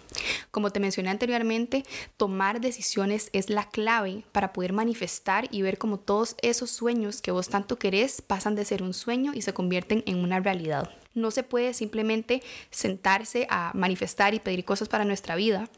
Como 0.50 0.70
te 0.70 0.80
mencioné 0.80 1.08
anteriormente, 1.08 1.82
tomar 2.18 2.60
decisiones 2.60 3.30
es 3.32 3.48
la 3.48 3.70
clave 3.70 4.22
para 4.32 4.52
poder 4.52 4.74
manifestar 4.74 5.48
y 5.50 5.62
ver 5.62 5.78
cómo 5.78 5.98
todos 5.98 6.36
esos 6.42 6.70
sueños 6.70 7.22
que 7.22 7.30
vos 7.30 7.48
tanto 7.48 7.78
querés 7.78 8.20
pasan 8.20 8.54
de 8.54 8.66
ser 8.66 8.82
un 8.82 8.92
sueño 8.92 9.32
y 9.34 9.40
se 9.40 9.54
convierten 9.54 10.02
en 10.04 10.18
una 10.18 10.38
realidad. 10.40 10.90
No 11.14 11.30
se 11.30 11.42
puede 11.42 11.72
simplemente 11.72 12.42
sentarse 12.70 13.46
a 13.48 13.72
manifestar 13.74 14.34
y 14.34 14.40
pedir 14.40 14.66
cosas 14.66 14.90
para 14.90 15.06
nuestra 15.06 15.36
vida 15.36 15.70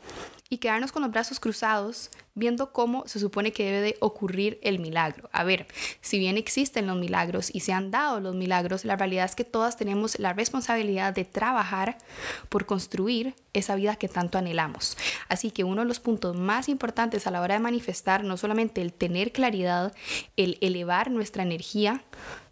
y 0.49 0.59
quedarnos 0.59 0.91
con 0.91 1.03
los 1.03 1.13
brazos 1.13 1.39
cruzados 1.39 2.11
viendo 2.35 2.73
cómo 2.73 3.07
se 3.07 3.21
supone 3.21 3.53
que 3.53 3.65
debe 3.65 3.81
de 3.81 3.97
ocurrir 4.01 4.59
el 4.63 4.79
milagro. 4.79 5.29
A 5.33 5.45
ver, 5.45 5.67
si 6.01 6.19
bien 6.19 6.37
existen 6.37 6.87
los 6.87 6.97
milagros 6.97 7.51
y 7.53 7.61
se 7.61 7.73
han 7.73 7.91
dado 7.91 8.21
los 8.21 8.35
milagros, 8.35 8.85
la 8.85 8.97
realidad 8.97 9.25
es 9.25 9.35
que 9.35 9.45
todas 9.45 9.77
tenemos 9.77 10.19
la 10.19 10.33
responsabilidad 10.33 11.15
de 11.15 11.25
trabajar 11.25 11.99
por 12.49 12.67
construir 12.67 13.35
esa 13.53 13.77
vida 13.77 13.97
que 13.97 14.09
tanto 14.09 14.39
anhelamos. 14.39 14.97
Así 15.29 15.51
que 15.51 15.65
uno 15.65 15.83
de 15.83 15.89
los 15.89 16.01
puntos 16.01 16.37
más 16.37 16.69
importantes 16.69 17.27
a 17.27 17.31
la 17.31 17.41
hora 17.41 17.55
de 17.55 17.61
manifestar, 17.61 18.25
no 18.25 18.37
solamente 18.37 18.83
el 18.83 18.93
tener 18.93 19.33
claridad, 19.33 19.95
el 20.37 20.59
elevar 20.61 21.11
nuestra 21.11 21.43
energía, 21.43 22.03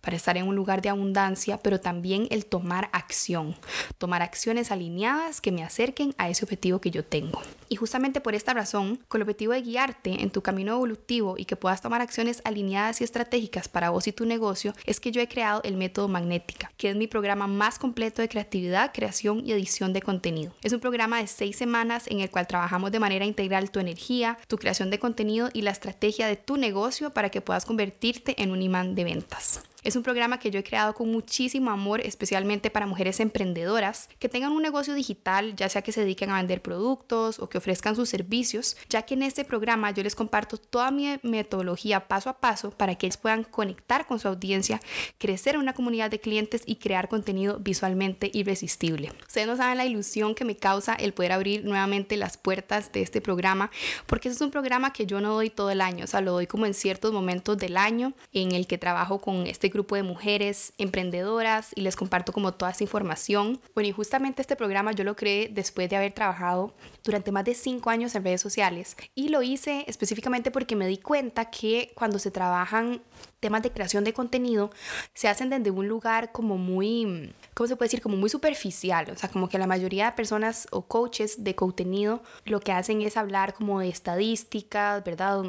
para 0.02 0.16
estar 0.16 0.36
en 0.36 0.46
un 0.46 0.56
lugar 0.56 0.82
de 0.82 0.88
abundancia, 0.88 1.58
pero 1.58 1.80
también 1.80 2.26
el 2.30 2.44
tomar 2.44 2.90
acción, 2.92 3.56
tomar 3.98 4.20
acciones 4.20 4.72
alineadas 4.72 5.40
que 5.40 5.52
me 5.52 5.62
acerquen 5.62 6.12
a 6.18 6.28
ese 6.28 6.44
objetivo 6.44 6.80
que 6.80 6.90
yo 6.90 7.04
tengo. 7.04 7.40
Y 7.68 7.76
justamente 7.76 8.20
por 8.20 8.34
esta 8.34 8.52
razón, 8.52 8.98
con 9.08 9.20
el 9.20 9.22
objetivo 9.22 9.52
de 9.52 9.62
guiarte 9.72 10.22
en 10.22 10.30
tu 10.30 10.42
camino 10.42 10.74
evolutivo 10.74 11.36
y 11.38 11.46
que 11.46 11.56
puedas 11.56 11.80
tomar 11.80 12.02
acciones 12.02 12.42
alineadas 12.44 13.00
y 13.00 13.04
estratégicas 13.04 13.68
para 13.68 13.88
vos 13.90 14.06
y 14.06 14.12
tu 14.12 14.26
negocio, 14.26 14.74
es 14.84 15.00
que 15.00 15.10
yo 15.10 15.22
he 15.22 15.28
creado 15.28 15.62
el 15.64 15.76
método 15.76 16.08
Magnética, 16.08 16.70
que 16.76 16.90
es 16.90 16.96
mi 16.96 17.06
programa 17.06 17.46
más 17.46 17.78
completo 17.78 18.20
de 18.20 18.28
creatividad, 18.28 18.92
creación 18.92 19.42
y 19.46 19.52
edición 19.52 19.92
de 19.94 20.02
contenido. 20.02 20.52
Es 20.62 20.72
un 20.72 20.80
programa 20.80 21.20
de 21.20 21.26
seis 21.26 21.56
semanas 21.56 22.06
en 22.08 22.20
el 22.20 22.30
cual 22.30 22.46
trabajamos 22.46 22.92
de 22.92 23.00
manera 23.00 23.24
integral 23.24 23.70
tu 23.70 23.80
energía, 23.80 24.38
tu 24.46 24.58
creación 24.58 24.90
de 24.90 24.98
contenido 24.98 25.48
y 25.52 25.62
la 25.62 25.70
estrategia 25.70 26.26
de 26.26 26.36
tu 26.36 26.58
negocio 26.58 27.10
para 27.10 27.30
que 27.30 27.40
puedas 27.40 27.64
convertirte 27.64 28.42
en 28.42 28.50
un 28.50 28.60
imán 28.60 28.94
de 28.94 29.04
ventas. 29.04 29.62
Es 29.82 29.96
un 29.96 30.04
programa 30.04 30.38
que 30.38 30.52
yo 30.52 30.60
he 30.60 30.62
creado 30.62 30.94
con 30.94 31.10
muchísimo 31.10 31.72
amor, 31.72 32.00
especialmente 32.02 32.70
para 32.70 32.86
mujeres 32.86 33.18
emprendedoras 33.18 34.08
que 34.20 34.28
tengan 34.28 34.52
un 34.52 34.62
negocio 34.62 34.94
digital, 34.94 35.56
ya 35.56 35.68
sea 35.68 35.82
que 35.82 35.90
se 35.90 36.02
dediquen 36.02 36.30
a 36.30 36.36
vender 36.36 36.62
productos 36.62 37.40
o 37.40 37.48
que 37.48 37.58
ofrezcan 37.58 37.96
sus 37.96 38.08
servicios, 38.08 38.76
ya 38.88 39.02
que 39.02 39.14
en 39.14 39.24
este 39.24 39.44
programa 39.44 39.90
yo 39.90 40.04
les 40.04 40.14
comparto 40.14 40.56
toda 40.56 40.92
mi 40.92 41.18
metodología 41.24 42.06
paso 42.06 42.30
a 42.30 42.38
paso 42.38 42.70
para 42.70 42.94
que 42.94 43.06
ellos 43.06 43.16
puedan 43.16 43.42
conectar 43.42 44.06
con 44.06 44.20
su 44.20 44.28
audiencia, 44.28 44.80
crecer 45.18 45.58
una 45.58 45.72
comunidad 45.72 46.12
de 46.12 46.20
clientes 46.20 46.62
y 46.64 46.76
crear 46.76 47.08
contenido 47.08 47.58
visualmente 47.58 48.30
irresistible. 48.32 49.10
Ustedes 49.26 49.48
no 49.48 49.56
saben 49.56 49.78
la 49.78 49.84
ilusión 49.84 50.36
que 50.36 50.44
me 50.44 50.56
causa 50.56 50.94
el 50.94 51.12
poder 51.12 51.32
abrir 51.32 51.64
nuevamente 51.64 52.16
las 52.16 52.36
puertas 52.36 52.92
de 52.92 53.02
este 53.02 53.20
programa, 53.20 53.72
porque 54.06 54.28
es 54.28 54.40
un 54.40 54.52
programa 54.52 54.92
que 54.92 55.06
yo 55.06 55.20
no 55.20 55.34
doy 55.34 55.50
todo 55.50 55.70
el 55.70 55.80
año, 55.80 56.04
o 56.04 56.06
sea, 56.06 56.20
lo 56.20 56.30
doy 56.30 56.46
como 56.46 56.66
en 56.66 56.74
ciertos 56.74 57.12
momentos 57.12 57.58
del 57.58 57.76
año 57.76 58.12
en 58.32 58.52
el 58.52 58.68
que 58.68 58.78
trabajo 58.78 59.20
con 59.20 59.48
este 59.48 59.71
grupo 59.72 59.96
de 59.96 60.02
mujeres 60.02 60.72
emprendedoras 60.78 61.70
y 61.74 61.80
les 61.80 61.96
comparto 61.96 62.32
como 62.32 62.54
toda 62.54 62.70
esta 62.70 62.84
información. 62.84 63.60
Bueno, 63.74 63.88
y 63.88 63.92
justamente 63.92 64.42
este 64.42 64.56
programa 64.56 64.92
yo 64.92 65.04
lo 65.04 65.16
creé 65.16 65.48
después 65.48 65.88
de 65.90 65.96
haber 65.96 66.12
trabajado 66.12 66.74
durante 67.04 67.32
más 67.32 67.44
de 67.44 67.54
cinco 67.54 67.90
años 67.90 68.14
en 68.14 68.24
redes 68.24 68.40
sociales 68.40 68.96
y 69.14 69.28
lo 69.28 69.42
hice 69.42 69.84
específicamente 69.88 70.50
porque 70.50 70.76
me 70.76 70.86
di 70.86 70.98
cuenta 70.98 71.50
que 71.50 71.92
cuando 71.94 72.18
se 72.18 72.30
trabajan 72.30 73.02
temas 73.40 73.62
de 73.62 73.72
creación 73.72 74.04
de 74.04 74.12
contenido 74.12 74.70
se 75.14 75.28
hacen 75.28 75.50
desde 75.50 75.72
un 75.72 75.88
lugar 75.88 76.30
como 76.30 76.58
muy, 76.58 77.34
¿cómo 77.54 77.66
se 77.66 77.74
puede 77.76 77.86
decir? 77.88 78.00
Como 78.00 78.16
muy 78.16 78.30
superficial, 78.30 79.10
o 79.10 79.16
sea, 79.16 79.28
como 79.28 79.48
que 79.48 79.58
la 79.58 79.66
mayoría 79.66 80.06
de 80.06 80.12
personas 80.12 80.68
o 80.70 80.82
coaches 80.82 81.42
de 81.42 81.56
contenido 81.56 82.22
lo 82.44 82.60
que 82.60 82.70
hacen 82.70 83.02
es 83.02 83.16
hablar 83.16 83.52
como 83.52 83.80
de 83.80 83.88
estadísticas, 83.88 85.02
¿verdad? 85.02 85.42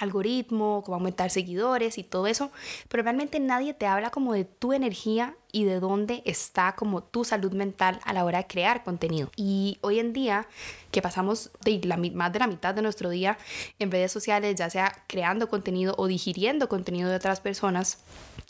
Algoritmo, 0.00 0.82
cómo 0.84 0.96
aumentar 0.96 1.30
seguidores 1.30 1.98
y 1.98 2.02
todo 2.02 2.26
eso, 2.26 2.50
pero 2.88 3.02
realmente 3.02 3.38
nadie 3.38 3.74
te 3.74 3.86
habla 3.86 4.10
como 4.10 4.32
de 4.32 4.44
tu 4.44 4.72
energía 4.72 5.36
y 5.52 5.64
de 5.64 5.80
dónde 5.80 6.22
está 6.24 6.74
como 6.76 7.02
tu 7.02 7.24
salud 7.24 7.52
mental 7.52 8.00
a 8.04 8.12
la 8.12 8.24
hora 8.24 8.38
de 8.38 8.46
crear 8.46 8.84
contenido. 8.84 9.30
Y 9.36 9.78
hoy 9.80 9.98
en 9.98 10.12
día, 10.12 10.46
que 10.90 11.02
pasamos 11.02 11.50
de 11.64 11.80
la, 11.84 11.96
más 11.96 12.32
de 12.32 12.38
la 12.38 12.46
mitad 12.46 12.74
de 12.74 12.82
nuestro 12.82 13.10
día 13.10 13.38
en 13.78 13.90
redes 13.90 14.12
sociales, 14.12 14.56
ya 14.56 14.70
sea 14.70 15.04
creando 15.06 15.48
contenido 15.48 15.94
o 15.98 16.06
digiriendo 16.06 16.68
contenido 16.68 17.10
de 17.10 17.16
otras 17.16 17.40
personas, 17.40 17.98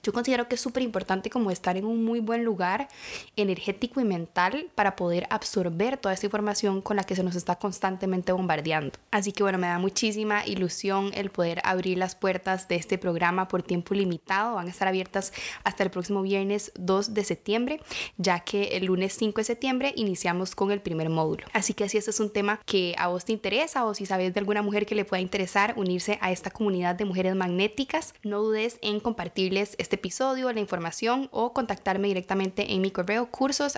yo 0.02 0.12
considero 0.12 0.48
que 0.48 0.54
es 0.54 0.60
súper 0.60 0.82
importante 0.82 1.30
como 1.30 1.50
estar 1.50 1.76
en 1.76 1.84
un 1.84 2.04
muy 2.04 2.20
buen 2.20 2.44
lugar 2.44 2.88
energético 3.36 4.00
y 4.00 4.04
mental 4.04 4.68
para 4.74 4.96
poder 4.96 5.26
absorber 5.30 5.98
toda 5.98 6.14
esta 6.14 6.26
información 6.26 6.80
con 6.80 6.96
la 6.96 7.04
que 7.04 7.16
se 7.16 7.22
nos 7.22 7.34
está 7.34 7.56
constantemente 7.56 8.32
bombardeando. 8.32 8.98
Así 9.10 9.32
que 9.32 9.42
bueno, 9.42 9.58
me 9.58 9.66
da 9.66 9.78
muchísima 9.78 10.46
ilusión 10.46 11.10
el 11.14 11.30
poder 11.30 11.39
abrir 11.64 11.98
las 11.98 12.14
puertas 12.14 12.68
de 12.68 12.76
este 12.76 12.98
programa 12.98 13.48
por 13.48 13.62
tiempo 13.62 13.94
limitado. 13.94 14.54
Van 14.54 14.66
a 14.66 14.70
estar 14.70 14.88
abiertas 14.88 15.32
hasta 15.64 15.82
el 15.82 15.90
próximo 15.90 16.22
viernes 16.22 16.72
2 16.76 17.14
de 17.14 17.24
septiembre, 17.24 17.80
ya 18.16 18.40
que 18.40 18.76
el 18.76 18.86
lunes 18.86 19.14
5 19.14 19.40
de 19.40 19.44
septiembre 19.44 19.92
iniciamos 19.96 20.54
con 20.54 20.70
el 20.70 20.80
primer 20.80 21.08
módulo. 21.10 21.46
Así 21.52 21.74
que 21.74 21.88
si 21.88 21.98
este 21.98 22.10
es 22.10 22.20
un 22.20 22.32
tema 22.32 22.60
que 22.64 22.94
a 22.98 23.08
vos 23.08 23.24
te 23.24 23.32
interesa 23.32 23.84
o 23.84 23.94
si 23.94 24.06
sabes 24.06 24.34
de 24.34 24.40
alguna 24.40 24.62
mujer 24.62 24.86
que 24.86 24.94
le 24.94 25.04
pueda 25.04 25.20
interesar 25.20 25.74
unirse 25.76 26.18
a 26.20 26.32
esta 26.32 26.50
comunidad 26.50 26.94
de 26.94 27.04
mujeres 27.04 27.34
magnéticas, 27.34 28.14
no 28.22 28.42
dudes 28.42 28.78
en 28.82 29.00
compartirles 29.00 29.74
este 29.78 29.96
episodio, 29.96 30.52
la 30.52 30.60
información 30.60 31.28
o 31.32 31.52
contactarme 31.52 32.08
directamente 32.08 32.72
en 32.72 32.80
mi 32.80 32.90
correo 32.90 33.30
cursos 33.30 33.76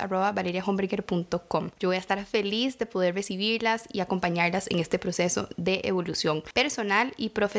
Yo 1.78 1.88
voy 1.88 1.96
a 1.96 2.00
estar 2.00 2.24
feliz 2.26 2.78
de 2.78 2.86
poder 2.86 3.14
recibirlas 3.14 3.84
y 3.92 4.00
acompañarlas 4.00 4.70
en 4.70 4.78
este 4.78 4.98
proceso 4.98 5.48
de 5.56 5.80
evolución 5.84 6.42
personal 6.54 7.12
y 7.16 7.30
profesional. 7.30 7.51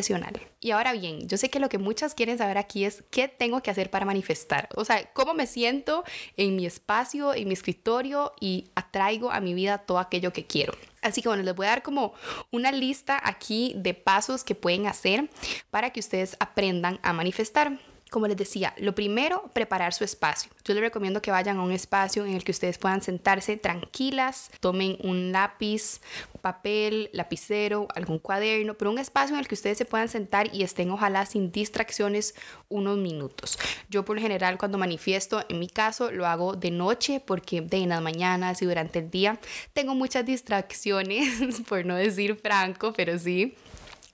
Y 0.59 0.71
ahora 0.71 0.93
bien, 0.93 1.27
yo 1.27 1.37
sé 1.37 1.49
que 1.49 1.59
lo 1.59 1.69
que 1.69 1.77
muchas 1.77 2.13
quieren 2.13 2.37
saber 2.37 2.57
aquí 2.57 2.85
es 2.85 3.03
qué 3.11 3.27
tengo 3.27 3.61
que 3.61 3.71
hacer 3.71 3.89
para 3.89 4.05
manifestar. 4.05 4.69
O 4.75 4.85
sea, 4.85 5.11
cómo 5.13 5.33
me 5.33 5.47
siento 5.47 6.03
en 6.37 6.55
mi 6.55 6.65
espacio, 6.65 7.33
en 7.33 7.47
mi 7.47 7.53
escritorio 7.53 8.33
y 8.39 8.69
atraigo 8.75 9.31
a 9.31 9.39
mi 9.39 9.53
vida 9.53 9.79
todo 9.79 9.99
aquello 9.99 10.33
que 10.33 10.45
quiero. 10.45 10.73
Así 11.01 11.21
que 11.21 11.27
bueno, 11.27 11.43
les 11.43 11.55
voy 11.55 11.67
a 11.67 11.71
dar 11.71 11.83
como 11.83 12.13
una 12.51 12.71
lista 12.71 13.19
aquí 13.23 13.73
de 13.75 13.93
pasos 13.93 14.43
que 14.43 14.55
pueden 14.55 14.87
hacer 14.87 15.29
para 15.69 15.91
que 15.91 15.99
ustedes 15.99 16.35
aprendan 16.39 16.99
a 17.03 17.13
manifestar. 17.13 17.77
Como 18.09 18.27
les 18.27 18.37
decía, 18.37 18.75
lo 18.77 18.93
primero, 18.93 19.49
preparar 19.53 19.91
su 19.91 20.03
espacio. 20.03 20.51
Yo 20.63 20.75
les 20.75 20.83
recomiendo 20.83 21.21
que 21.21 21.31
vayan 21.31 21.57
a 21.57 21.63
un 21.63 21.71
espacio 21.71 22.25
en 22.25 22.33
el 22.33 22.43
que 22.43 22.51
ustedes 22.51 22.77
puedan 22.77 23.01
sentarse 23.01 23.57
tranquilas, 23.57 24.51
tomen 24.59 24.97
un 25.01 25.31
lápiz, 25.31 25.99
papel, 26.43 27.09
lapicero, 27.13 27.87
algún 27.95 28.19
cuaderno, 28.19 28.73
pero 28.73 28.91
un 28.91 28.99
espacio 28.99 29.33
en 29.33 29.39
el 29.39 29.47
que 29.47 29.55
ustedes 29.55 29.77
se 29.77 29.85
puedan 29.85 30.09
sentar 30.09 30.53
y 30.53 30.63
estén 30.63 30.91
ojalá 30.91 31.25
sin 31.25 31.53
distracciones 31.53 32.35
unos 32.67 32.97
minutos. 32.97 33.57
Yo 33.89 34.03
por 34.03 34.17
lo 34.17 34.21
general 34.21 34.57
cuando 34.57 34.77
manifiesto, 34.77 35.45
en 35.47 35.59
mi 35.59 35.69
caso, 35.69 36.11
lo 36.11 36.27
hago 36.27 36.57
de 36.57 36.69
noche 36.69 37.21
porque 37.25 37.61
de 37.61 37.77
en 37.77 37.89
las 37.89 38.01
mañanas 38.01 38.61
y 38.61 38.65
durante 38.65 38.99
el 38.99 39.09
día 39.09 39.39
tengo 39.71 39.95
muchas 39.95 40.25
distracciones, 40.25 41.61
por 41.69 41.85
no 41.85 41.95
decir 41.95 42.35
franco, 42.35 42.91
pero 42.91 43.17
sí 43.17 43.55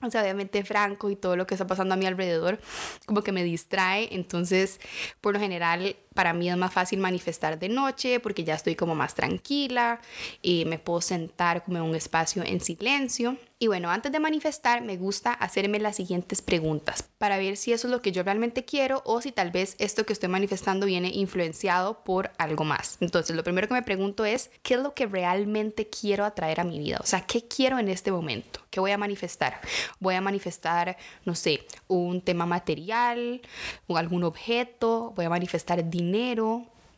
o 0.01 0.09
sea, 0.09 0.21
obviamente 0.21 0.63
Franco 0.63 1.09
y 1.09 1.17
todo 1.17 1.35
lo 1.35 1.45
que 1.45 1.55
está 1.55 1.67
pasando 1.67 1.93
a 1.93 1.97
mi 1.97 2.05
alrededor 2.05 2.59
como 3.05 3.21
que 3.21 3.33
me 3.33 3.43
distrae, 3.43 4.07
entonces 4.11 4.79
por 5.19 5.33
lo 5.33 5.41
general 5.41 5.97
para 6.13 6.33
mí 6.33 6.49
es 6.49 6.57
más 6.57 6.73
fácil 6.73 6.99
manifestar 6.99 7.59
de 7.59 7.69
noche 7.69 8.19
porque 8.19 8.43
ya 8.43 8.55
estoy 8.55 8.75
como 8.75 8.95
más 8.95 9.15
tranquila 9.15 10.01
y 10.41 10.65
me 10.65 10.79
puedo 10.79 11.01
sentar 11.01 11.63
como 11.63 11.77
en 11.77 11.83
un 11.83 11.95
espacio 11.95 12.43
en 12.43 12.61
silencio. 12.61 13.37
Y 13.61 13.67
bueno, 13.67 13.89
antes 13.89 14.11
de 14.11 14.19
manifestar 14.19 14.81
me 14.81 14.95
gusta 14.95 15.33
hacerme 15.33 15.79
las 15.79 15.97
siguientes 15.97 16.41
preguntas 16.41 17.03
para 17.17 17.37
ver 17.37 17.57
si 17.57 17.73
eso 17.73 17.87
es 17.87 17.91
lo 17.91 18.01
que 18.01 18.13
yo 18.13 18.23
realmente 18.23 18.63
quiero 18.63 19.01
o 19.05 19.21
si 19.21 19.33
tal 19.33 19.51
vez 19.51 19.75
esto 19.79 20.05
que 20.05 20.13
estoy 20.13 20.29
manifestando 20.29 20.85
viene 20.85 21.09
influenciado 21.09 22.03
por 22.03 22.31
algo 22.37 22.63
más. 22.63 22.97
Entonces, 23.01 23.35
lo 23.35 23.43
primero 23.43 23.67
que 23.67 23.73
me 23.73 23.83
pregunto 23.83 24.23
es, 24.23 24.49
¿qué 24.63 24.75
es 24.75 24.79
lo 24.79 24.93
que 24.93 25.07
realmente 25.07 25.89
quiero 25.89 26.23
atraer 26.23 26.61
a 26.61 26.63
mi 26.63 26.79
vida? 26.79 26.99
O 27.01 27.05
sea, 27.05 27.21
¿qué 27.21 27.47
quiero 27.47 27.79
en 27.79 27.89
este 27.89 28.11
momento? 28.11 28.61
¿Qué 28.69 28.79
voy 28.79 28.91
a 28.91 28.97
manifestar? 28.97 29.59
Voy 29.99 30.15
a 30.15 30.21
manifestar, 30.21 30.95
no 31.25 31.35
sé, 31.35 31.65
un 31.87 32.21
tema 32.21 32.45
material, 32.45 33.41
o 33.87 33.97
algún 33.97 34.23
objeto, 34.23 35.11
voy 35.15 35.25
a 35.25 35.29
manifestar 35.29 35.89
dinero, 35.89 35.98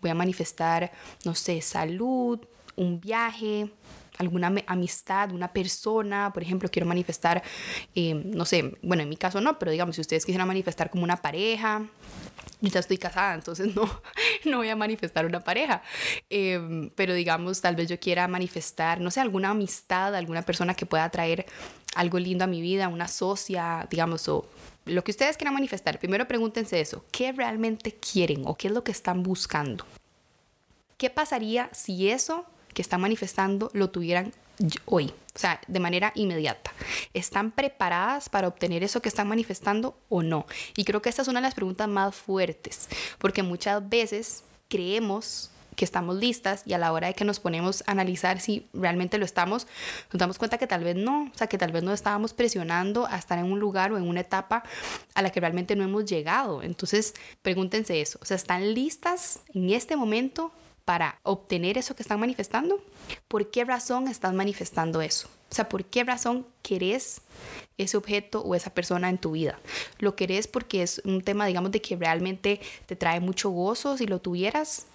voy 0.02 0.10
a 0.10 0.16
manifestar, 0.16 0.92
no 1.26 1.36
sé, 1.36 1.62
salud, 1.62 2.40
un 2.76 3.00
viaje, 3.00 3.72
alguna 4.18 4.54
amistad, 4.68 5.32
una 5.32 5.52
persona, 5.52 6.32
por 6.34 6.44
ejemplo, 6.44 6.70
quiero 6.70 6.88
manifestar, 6.88 7.44
eh, 7.96 8.14
no 8.14 8.46
sé, 8.46 8.78
bueno, 8.82 9.04
en 9.04 9.10
mi 9.10 9.18
caso 9.18 9.42
no, 9.42 9.58
pero 9.60 9.72
digamos, 9.72 9.96
si 9.96 10.02
ustedes 10.02 10.26
quisieran 10.26 10.48
manifestar 10.48 10.90
como 10.90 11.04
una 11.04 11.18
pareja, 11.18 11.88
yo 12.62 12.70
ya 12.70 12.80
estoy 12.80 12.98
casada, 12.98 13.34
entonces 13.34 13.76
no, 13.76 13.90
no 14.46 14.58
voy 14.58 14.70
a 14.70 14.76
manifestar 14.76 15.26
una 15.26 15.40
pareja, 15.40 15.82
em, 16.30 16.90
pero 16.96 17.14
digamos, 17.14 17.62
tal 17.62 17.76
vez 17.76 17.90
yo 17.90 18.00
quiera 18.00 18.28
manifestar, 18.28 19.00
no 19.02 19.12
sé, 19.12 19.22
alguna 19.22 19.50
amistad, 19.50 20.16
alguna 20.16 20.44
persona 20.44 20.74
que 20.74 20.86
pueda 20.86 21.10
traer 21.10 21.46
algo 21.96 22.20
lindo 22.20 22.44
a 22.44 22.48
mi 22.48 22.62
vida, 22.62 22.88
una 22.88 23.08
socia, 23.08 23.88
digamos, 23.90 24.28
o 24.30 24.46
lo 24.86 25.04
que 25.04 25.12
ustedes 25.12 25.38
quieran 25.38 25.54
manifestar, 25.54 26.00
primero 26.00 26.28
pregúntense 26.28 26.80
eso, 26.80 27.06
¿qué 27.12 27.32
realmente 27.32 27.94
quieren 27.94 28.44
o 28.46 28.56
qué 28.56 28.68
es 28.68 28.74
lo 28.74 28.84
que 28.84 28.92
están 28.92 29.24
buscando? 29.24 29.86
¿Qué 30.98 31.10
pasaría 31.10 31.70
si 31.74 32.10
eso 32.10 32.46
que 32.74 32.82
están 32.82 33.02
manifestando 33.02 33.70
lo 33.74 33.90
tuvieran 33.90 34.34
hoy? 34.86 35.14
O 35.34 35.40
sea, 35.40 35.62
de 35.68 35.80
manera 35.80 36.12
inmediata. 36.16 36.72
¿Están 37.14 37.52
preparadas 37.52 38.30
para 38.30 38.48
obtener 38.48 38.84
eso 38.84 39.02
que 39.02 39.10
están 39.10 39.28
manifestando 39.28 39.98
o 40.10 40.24
no? 40.24 40.46
Y 40.76 40.84
creo 40.84 41.02
que 41.02 41.10
esta 41.10 41.22
es 41.22 41.28
una 41.28 41.40
de 41.40 41.48
las 41.48 41.56
preguntas 41.56 41.88
más 41.88 42.16
fuertes, 42.16 42.90
porque 43.18 43.44
muchas 43.44 43.88
veces 43.88 44.44
creemos 44.68 45.50
que 45.82 45.86
estamos 45.86 46.16
listas 46.16 46.62
y 46.68 46.74
a 46.74 46.78
la 46.78 46.94
hora 46.94 47.08
de 47.08 47.16
que 47.16 47.26
nos 47.26 47.40
ponemos 47.40 47.84
a 47.88 47.94
analizar 47.94 48.40
si 48.40 48.68
realmente 48.72 49.18
lo 49.18 49.26
estamos, 49.26 49.66
nos 50.14 50.20
damos 50.20 50.38
cuenta 50.38 50.60
que 50.60 50.68
tal 50.68 50.84
vez 50.84 50.96
no, 50.96 51.24
o 51.24 51.36
sea, 51.36 51.48
que 51.48 51.58
tal 51.58 51.72
vez 51.72 51.82
no 51.82 51.92
estábamos 51.92 52.34
presionando 52.34 53.08
a 53.08 53.18
estar 53.18 53.40
en 53.40 53.52
un 53.52 53.60
lugar 53.60 53.92
o 53.92 53.98
en 53.98 54.08
una 54.08 54.20
etapa 54.20 54.62
a 55.16 55.24
la 55.24 55.32
que 55.32 55.40
realmente 55.40 55.76
no 55.76 55.84
hemos 55.84 56.06
llegado. 56.06 56.62
Entonces, 56.62 57.16
pregúntense 57.42 58.00
eso, 58.00 58.20
o 58.22 58.26
sea, 58.26 58.38
¿están 58.38 58.76
listas 58.76 59.40
en 59.56 59.72
este 59.72 59.96
momento 59.96 60.52
para 60.86 61.20
obtener 61.24 61.80
eso 61.80 61.96
que 61.96 62.04
están 62.04 62.20
manifestando? 62.20 62.84
¿Por 63.28 63.50
qué 63.50 63.66
razón 63.66 64.08
estás 64.08 64.36
manifestando 64.36 65.02
eso? 65.02 65.30
O 65.50 65.56
sea, 65.56 65.68
¿por 65.68 65.84
qué 65.86 66.04
razón 66.04 66.46
querés 66.62 67.22
ese 67.80 67.98
objeto 67.98 68.42
o 68.42 68.54
esa 68.54 68.72
persona 68.76 69.10
en 69.10 69.18
tu 69.18 69.32
vida? 69.32 69.60
¿Lo 69.98 70.16
querés 70.16 70.46
porque 70.46 70.84
es 70.84 71.02
un 71.06 71.24
tema, 71.24 71.48
digamos, 71.48 71.72
de 71.72 71.82
que 71.82 71.96
realmente 71.96 72.62
te 72.86 72.96
trae 72.96 73.20
mucho 73.20 73.50
gozo 73.50 73.98
si 73.98 74.06
lo 74.06 74.22
tuvieras? 74.22 74.86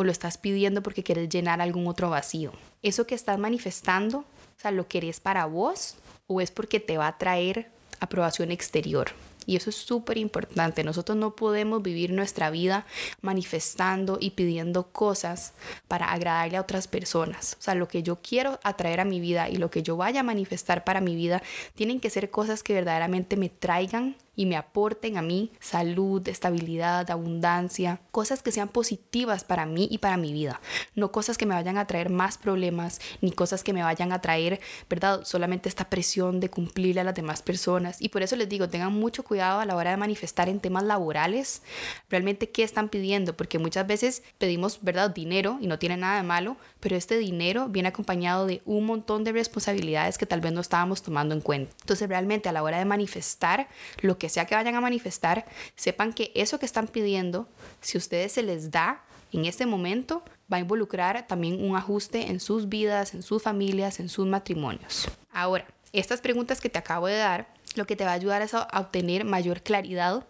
O 0.00 0.04
lo 0.04 0.10
estás 0.10 0.38
pidiendo 0.38 0.82
porque 0.82 1.02
quieres 1.02 1.28
llenar 1.28 1.60
algún 1.60 1.86
otro 1.86 2.08
vacío. 2.08 2.52
Eso 2.82 3.06
que 3.06 3.14
estás 3.14 3.38
manifestando, 3.38 4.18
o 4.20 4.60
sea, 4.60 4.70
lo 4.70 4.88
querés 4.88 5.20
para 5.20 5.44
vos 5.44 5.96
o 6.26 6.40
es 6.40 6.50
porque 6.50 6.80
te 6.80 6.96
va 6.96 7.06
a 7.06 7.18
traer 7.18 7.70
aprobación 8.00 8.50
exterior. 8.50 9.10
Y 9.44 9.56
eso 9.56 9.68
es 9.68 9.76
súper 9.76 10.16
importante. 10.16 10.84
Nosotros 10.84 11.18
no 11.18 11.34
podemos 11.36 11.82
vivir 11.82 12.12
nuestra 12.12 12.50
vida 12.50 12.86
manifestando 13.20 14.16
y 14.20 14.30
pidiendo 14.30 14.84
cosas 14.84 15.52
para 15.86 16.12
agradarle 16.12 16.56
a 16.56 16.62
otras 16.62 16.88
personas. 16.88 17.56
O 17.58 17.62
sea, 17.62 17.74
lo 17.74 17.88
que 17.88 18.02
yo 18.02 18.16
quiero 18.16 18.58
atraer 18.62 19.00
a 19.00 19.04
mi 19.04 19.20
vida 19.20 19.50
y 19.50 19.56
lo 19.56 19.70
que 19.70 19.82
yo 19.82 19.96
vaya 19.96 20.20
a 20.20 20.24
manifestar 20.24 20.84
para 20.84 21.00
mi 21.00 21.14
vida 21.14 21.42
tienen 21.74 22.00
que 22.00 22.10
ser 22.10 22.30
cosas 22.30 22.62
que 22.62 22.74
verdaderamente 22.74 23.36
me 23.36 23.50
traigan 23.50 24.16
y 24.36 24.46
me 24.46 24.56
aporten 24.56 25.16
a 25.16 25.22
mí 25.22 25.52
salud, 25.60 26.26
estabilidad, 26.28 27.10
abundancia, 27.10 28.00
cosas 28.10 28.42
que 28.42 28.52
sean 28.52 28.68
positivas 28.68 29.44
para 29.44 29.66
mí 29.66 29.88
y 29.90 29.98
para 29.98 30.16
mi 30.16 30.32
vida, 30.32 30.60
no 30.94 31.12
cosas 31.12 31.36
que 31.36 31.46
me 31.46 31.54
vayan 31.54 31.78
a 31.78 31.86
traer 31.86 32.10
más 32.10 32.38
problemas, 32.38 33.00
ni 33.20 33.32
cosas 33.32 33.62
que 33.62 33.72
me 33.72 33.82
vayan 33.82 34.12
a 34.12 34.20
traer, 34.20 34.60
¿verdad? 34.88 35.22
Solamente 35.24 35.68
esta 35.68 35.90
presión 35.90 36.40
de 36.40 36.50
cumplirle 36.50 37.00
a 37.00 37.04
las 37.04 37.14
demás 37.14 37.42
personas. 37.42 38.00
Y 38.00 38.08
por 38.08 38.22
eso 38.22 38.36
les 38.36 38.48
digo, 38.48 38.68
tengan 38.68 38.92
mucho 38.92 39.24
cuidado 39.24 39.60
a 39.60 39.66
la 39.66 39.76
hora 39.76 39.90
de 39.90 39.96
manifestar 39.96 40.48
en 40.48 40.60
temas 40.60 40.84
laborales, 40.84 41.62
realmente 42.08 42.50
qué 42.50 42.62
están 42.62 42.88
pidiendo, 42.88 43.36
porque 43.36 43.58
muchas 43.58 43.86
veces 43.86 44.22
pedimos, 44.38 44.78
¿verdad? 44.82 45.10
Dinero 45.10 45.58
y 45.60 45.66
no 45.66 45.78
tiene 45.78 45.96
nada 45.96 46.16
de 46.16 46.22
malo, 46.22 46.56
pero 46.80 46.96
este 46.96 47.18
dinero 47.18 47.68
viene 47.68 47.88
acompañado 47.88 48.46
de 48.46 48.62
un 48.64 48.86
montón 48.86 49.24
de 49.24 49.32
responsabilidades 49.32 50.18
que 50.18 50.26
tal 50.26 50.40
vez 50.40 50.52
no 50.52 50.60
estábamos 50.60 51.02
tomando 51.02 51.34
en 51.34 51.40
cuenta. 51.40 51.72
Entonces 51.80 52.08
realmente 52.08 52.48
a 52.48 52.52
la 52.52 52.62
hora 52.62 52.78
de 52.78 52.84
manifestar 52.84 53.68
lo 54.00 54.18
que 54.20 54.28
sea 54.28 54.44
que 54.44 54.54
vayan 54.54 54.76
a 54.76 54.80
manifestar, 54.80 55.44
sepan 55.74 56.12
que 56.12 56.30
eso 56.36 56.60
que 56.60 56.66
están 56.66 56.86
pidiendo, 56.86 57.48
si 57.80 57.98
ustedes 57.98 58.30
se 58.30 58.44
les 58.44 58.70
da 58.70 59.02
en 59.32 59.46
este 59.46 59.66
momento, 59.66 60.22
va 60.52 60.58
a 60.58 60.60
involucrar 60.60 61.26
también 61.26 61.64
un 61.64 61.76
ajuste 61.76 62.30
en 62.30 62.38
sus 62.38 62.68
vidas, 62.68 63.14
en 63.14 63.24
sus 63.24 63.42
familias, 63.42 63.98
en 63.98 64.08
sus 64.08 64.26
matrimonios. 64.26 65.08
Ahora, 65.32 65.66
estas 65.92 66.20
preguntas 66.20 66.60
que 66.60 66.68
te 66.68 66.78
acabo 66.78 67.08
de 67.08 67.16
dar, 67.16 67.52
lo 67.74 67.86
que 67.86 67.96
te 67.96 68.04
va 68.04 68.10
a 68.10 68.14
ayudar 68.14 68.42
es 68.42 68.54
a 68.54 68.68
obtener 68.78 69.24
mayor 69.24 69.62
claridad 69.62 70.24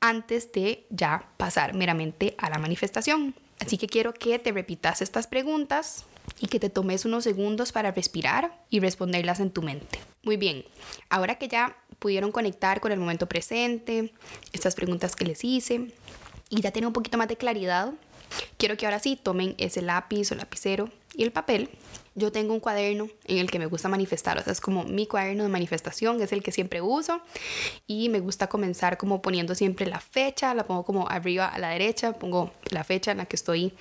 antes 0.00 0.50
de 0.52 0.86
ya 0.90 1.28
pasar 1.36 1.74
meramente 1.74 2.34
a 2.38 2.50
la 2.50 2.58
manifestación. 2.58 3.34
Así 3.60 3.78
que 3.78 3.86
quiero 3.86 4.12
que 4.14 4.38
te 4.38 4.52
repitas 4.52 5.02
estas 5.02 5.26
preguntas 5.26 6.04
y 6.40 6.48
que 6.48 6.60
te 6.60 6.70
tomes 6.70 7.04
unos 7.04 7.24
segundos 7.24 7.72
para 7.72 7.92
respirar 7.92 8.64
y 8.70 8.80
responderlas 8.80 9.40
en 9.40 9.50
tu 9.50 9.62
mente. 9.62 10.00
Muy 10.22 10.36
bien, 10.36 10.64
ahora 11.08 11.36
que 11.36 11.48
ya 11.48 11.76
pudieron 12.04 12.32
conectar 12.32 12.82
con 12.82 12.92
el 12.92 12.98
momento 12.98 13.26
presente, 13.26 14.12
estas 14.52 14.74
preguntas 14.74 15.16
que 15.16 15.24
les 15.24 15.42
hice 15.42 15.90
y 16.50 16.60
ya 16.60 16.70
tienen 16.70 16.88
un 16.88 16.92
poquito 16.92 17.16
más 17.16 17.28
de 17.28 17.38
claridad, 17.38 17.94
quiero 18.58 18.76
que 18.76 18.84
ahora 18.84 18.98
sí 18.98 19.16
tomen 19.16 19.54
ese 19.56 19.80
lápiz 19.80 20.30
o 20.30 20.34
lapicero 20.34 20.90
y 21.14 21.22
el 21.22 21.32
papel. 21.32 21.70
Yo 22.14 22.30
tengo 22.30 22.52
un 22.52 22.60
cuaderno 22.60 23.08
en 23.24 23.38
el 23.38 23.50
que 23.50 23.58
me 23.58 23.64
gusta 23.64 23.88
manifestar, 23.88 24.36
o 24.36 24.42
sea, 24.42 24.52
es 24.52 24.60
como 24.60 24.84
mi 24.84 25.06
cuaderno 25.06 25.44
de 25.44 25.48
manifestación, 25.48 26.20
es 26.20 26.30
el 26.32 26.42
que 26.42 26.52
siempre 26.52 26.82
uso 26.82 27.22
y 27.86 28.10
me 28.10 28.20
gusta 28.20 28.48
comenzar 28.48 28.98
como 28.98 29.22
poniendo 29.22 29.54
siempre 29.54 29.86
la 29.86 29.98
fecha, 29.98 30.52
la 30.52 30.64
pongo 30.64 30.84
como 30.84 31.08
arriba 31.08 31.46
a 31.46 31.58
la 31.58 31.70
derecha, 31.70 32.12
pongo 32.12 32.52
la 32.68 32.84
fecha 32.84 33.12
en 33.12 33.16
la 33.16 33.24
que 33.24 33.36
estoy 33.36 33.72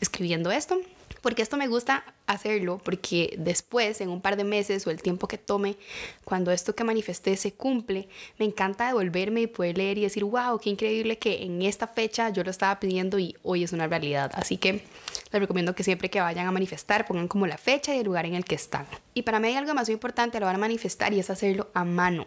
escribiendo 0.00 0.52
esto 0.52 0.78
porque 1.24 1.40
esto 1.40 1.56
me 1.56 1.68
gusta 1.68 2.04
hacerlo 2.26 2.80
porque 2.82 3.34
después, 3.38 4.00
en 4.00 4.08
un 4.08 4.20
par 4.20 4.36
de 4.36 4.44
meses 4.44 4.86
o 4.86 4.90
el 4.90 5.02
tiempo 5.02 5.28
que 5.28 5.38
tome, 5.38 5.76
cuando 6.24 6.50
esto 6.50 6.74
que 6.74 6.84
manifesté 6.84 7.36
se 7.36 7.52
cumple, 7.52 8.08
me 8.38 8.44
encanta 8.44 8.86
devolverme 8.86 9.42
y 9.42 9.46
poder 9.46 9.78
leer 9.78 9.98
y 9.98 10.02
decir, 10.02 10.24
wow, 10.24 10.58
qué 10.58 10.70
increíble 10.70 11.18
que 11.18 11.42
en 11.42 11.62
esta 11.62 11.86
fecha 11.86 12.30
yo 12.30 12.42
lo 12.44 12.50
estaba 12.50 12.80
pidiendo 12.80 13.18
y 13.18 13.36
hoy 13.42 13.64
es 13.64 13.72
una 13.72 13.86
realidad. 13.86 14.30
Así 14.34 14.56
que 14.56 14.84
les 15.32 15.40
recomiendo 15.40 15.74
que 15.74 15.84
siempre 15.84 16.10
que 16.10 16.20
vayan 16.20 16.46
a 16.46 16.52
manifestar 16.52 17.06
pongan 17.06 17.28
como 17.28 17.46
la 17.46 17.58
fecha 17.58 17.94
y 17.94 17.98
el 17.98 18.06
lugar 18.06 18.26
en 18.26 18.34
el 18.34 18.44
que 18.44 18.54
están. 18.54 18.86
Y 19.14 19.22
para 19.22 19.38
mí 19.38 19.48
hay 19.48 19.54
algo 19.54 19.74
más 19.74 19.88
importante 19.88 20.36
a 20.36 20.40
la 20.40 20.46
hora 20.46 20.54
de 20.54 20.60
manifestar 20.60 21.12
y 21.12 21.20
es 21.20 21.30
hacerlo 21.30 21.70
a 21.74 21.84
mano. 21.84 22.26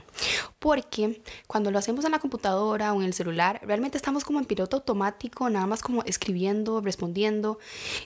Porque 0.60 1.22
cuando 1.48 1.72
lo 1.72 1.80
hacemos 1.80 2.06
en 2.06 2.12
la 2.12 2.20
computadora 2.20 2.94
o 2.94 3.02
en 3.02 3.08
el 3.08 3.14
celular, 3.14 3.60
realmente 3.64 3.98
estamos 3.98 4.24
como 4.24 4.40
en 4.40 4.46
piloto 4.46 4.78
automático, 4.78 5.50
nada 5.50 5.66
más 5.66 5.82
como 5.82 6.04
escribiendo, 6.04 6.82
respondiendo. 6.82 7.60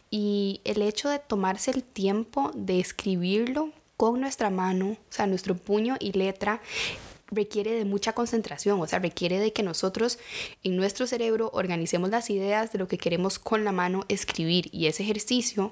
Y 0.10 0.62
el 0.63 0.82
hecho 0.82 1.10
de 1.10 1.19
tomarse 1.19 1.71
el 1.71 1.80
tiempo 1.81 2.51
de 2.53 2.79
escribirlo 2.79 3.71
con 3.97 4.19
nuestra 4.19 4.49
mano, 4.49 4.91
o 4.91 4.97
sea, 5.09 5.27
nuestro 5.27 5.55
puño 5.55 5.95
y 5.99 6.13
letra, 6.13 6.61
requiere 7.31 7.71
de 7.71 7.85
mucha 7.85 8.13
concentración, 8.13 8.79
o 8.81 8.87
sea, 8.87 8.99
requiere 8.99 9.39
de 9.39 9.53
que 9.53 9.63
nosotros 9.63 10.19
en 10.63 10.75
nuestro 10.75 11.07
cerebro 11.07 11.49
organicemos 11.53 12.09
las 12.09 12.29
ideas 12.29 12.71
de 12.71 12.79
lo 12.79 12.87
que 12.87 12.97
queremos 12.97 13.39
con 13.39 13.63
la 13.63 13.71
mano 13.71 14.03
escribir 14.09 14.69
y 14.71 14.87
ese 14.87 15.03
ejercicio 15.03 15.71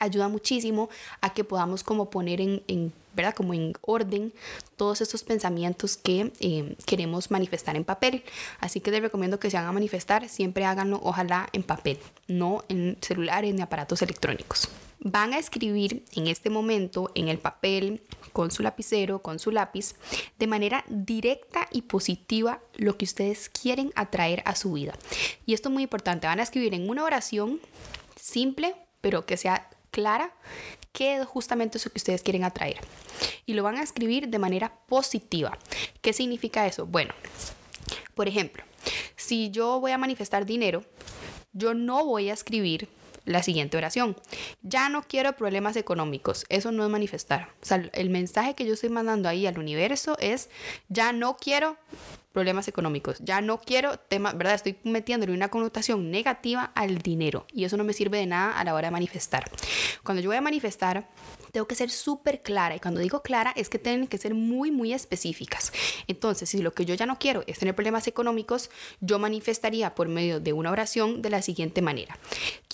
ayuda 0.00 0.28
muchísimo 0.28 0.88
a 1.20 1.32
que 1.32 1.44
podamos 1.44 1.84
como 1.84 2.10
poner 2.10 2.40
en, 2.40 2.92
¿verdad? 3.14 3.34
Como 3.34 3.54
en 3.54 3.74
orden 3.82 4.32
todos 4.76 5.00
estos 5.00 5.22
pensamientos 5.22 5.96
que 5.96 6.32
eh, 6.40 6.76
queremos 6.86 7.30
manifestar 7.30 7.76
en 7.76 7.84
papel. 7.84 8.24
Así 8.58 8.80
que 8.80 8.90
les 8.90 9.02
recomiendo 9.02 9.38
que 9.38 9.50
se 9.50 9.58
hagan 9.58 9.70
a 9.70 9.72
manifestar, 9.72 10.28
siempre 10.28 10.64
háganlo 10.64 10.98
ojalá 11.02 11.48
en 11.52 11.62
papel, 11.62 11.98
no 12.26 12.64
en 12.68 12.96
celulares 13.00 13.54
ni 13.54 13.60
aparatos 13.60 14.02
electrónicos. 14.02 14.68
Van 15.02 15.32
a 15.32 15.38
escribir 15.38 16.04
en 16.14 16.26
este 16.26 16.50
momento 16.50 17.10
en 17.14 17.28
el 17.28 17.38
papel, 17.38 18.02
con 18.34 18.50
su 18.50 18.62
lapicero, 18.62 19.22
con 19.22 19.38
su 19.38 19.50
lápiz, 19.50 19.94
de 20.38 20.46
manera 20.46 20.84
directa 20.88 21.66
y 21.72 21.82
positiva 21.82 22.60
lo 22.76 22.98
que 22.98 23.06
ustedes 23.06 23.48
quieren 23.48 23.92
atraer 23.96 24.42
a 24.44 24.54
su 24.54 24.74
vida. 24.74 24.94
Y 25.46 25.54
esto 25.54 25.70
es 25.70 25.72
muy 25.72 25.84
importante, 25.84 26.26
van 26.26 26.38
a 26.38 26.42
escribir 26.42 26.74
en 26.74 26.90
una 26.90 27.04
oración 27.04 27.60
simple, 28.14 28.74
pero 29.00 29.24
que 29.24 29.38
sea 29.38 29.70
clara 29.90 30.34
qué 30.92 31.16
es 31.16 31.26
justamente 31.26 31.78
eso 31.78 31.90
que 31.90 31.98
ustedes 31.98 32.22
quieren 32.22 32.44
atraer. 32.44 32.78
Y 33.46 33.54
lo 33.54 33.62
van 33.62 33.76
a 33.76 33.82
escribir 33.82 34.28
de 34.28 34.38
manera 34.38 34.72
positiva. 34.86 35.56
¿Qué 36.02 36.12
significa 36.12 36.66
eso? 36.66 36.86
Bueno, 36.86 37.14
por 38.14 38.28
ejemplo, 38.28 38.64
si 39.16 39.50
yo 39.50 39.80
voy 39.80 39.92
a 39.92 39.98
manifestar 39.98 40.44
dinero, 40.44 40.84
yo 41.52 41.74
no 41.74 42.04
voy 42.04 42.28
a 42.28 42.34
escribir 42.34 42.88
la 43.24 43.42
siguiente 43.42 43.76
oración. 43.76 44.16
Ya 44.62 44.88
no 44.88 45.02
quiero 45.02 45.36
problemas 45.36 45.76
económicos. 45.76 46.44
Eso 46.48 46.72
no 46.72 46.84
es 46.84 46.90
manifestar. 46.90 47.48
O 47.62 47.66
sea, 47.66 47.82
el 47.92 48.10
mensaje 48.10 48.54
que 48.54 48.66
yo 48.66 48.74
estoy 48.74 48.90
mandando 48.90 49.28
ahí 49.28 49.46
al 49.46 49.58
universo 49.58 50.16
es, 50.20 50.50
ya 50.88 51.12
no 51.12 51.36
quiero 51.36 51.76
problemas 52.32 52.68
económicos. 52.68 53.18
Ya 53.20 53.40
no 53.40 53.60
quiero 53.60 53.98
temas, 53.98 54.36
¿verdad? 54.36 54.54
Estoy 54.54 54.78
metiéndole 54.84 55.32
una 55.32 55.48
connotación 55.48 56.10
negativa 56.10 56.70
al 56.74 56.98
dinero 56.98 57.46
y 57.52 57.64
eso 57.64 57.76
no 57.76 57.84
me 57.84 57.92
sirve 57.92 58.18
de 58.18 58.26
nada 58.26 58.58
a 58.58 58.64
la 58.64 58.74
hora 58.74 58.88
de 58.88 58.92
manifestar. 58.92 59.50
Cuando 60.02 60.22
yo 60.22 60.30
voy 60.30 60.36
a 60.36 60.40
manifestar, 60.40 61.08
tengo 61.50 61.66
que 61.66 61.74
ser 61.74 61.90
súper 61.90 62.42
clara 62.42 62.76
y 62.76 62.80
cuando 62.80 63.00
digo 63.00 63.22
clara 63.22 63.52
es 63.56 63.68
que 63.68 63.78
tienen 63.78 64.06
que 64.06 64.18
ser 64.18 64.34
muy, 64.34 64.70
muy 64.70 64.92
específicas. 64.92 65.72
Entonces, 66.06 66.48
si 66.48 66.62
lo 66.62 66.72
que 66.72 66.84
yo 66.84 66.94
ya 66.94 67.06
no 67.06 67.18
quiero 67.18 67.44
es 67.46 67.58
tener 67.58 67.74
problemas 67.74 68.06
económicos, 68.06 68.70
yo 69.00 69.18
manifestaría 69.18 69.94
por 69.94 70.08
medio 70.08 70.40
de 70.40 70.52
una 70.52 70.70
oración 70.70 71.22
de 71.22 71.30
la 71.30 71.42
siguiente 71.42 71.82
manera. 71.82 72.18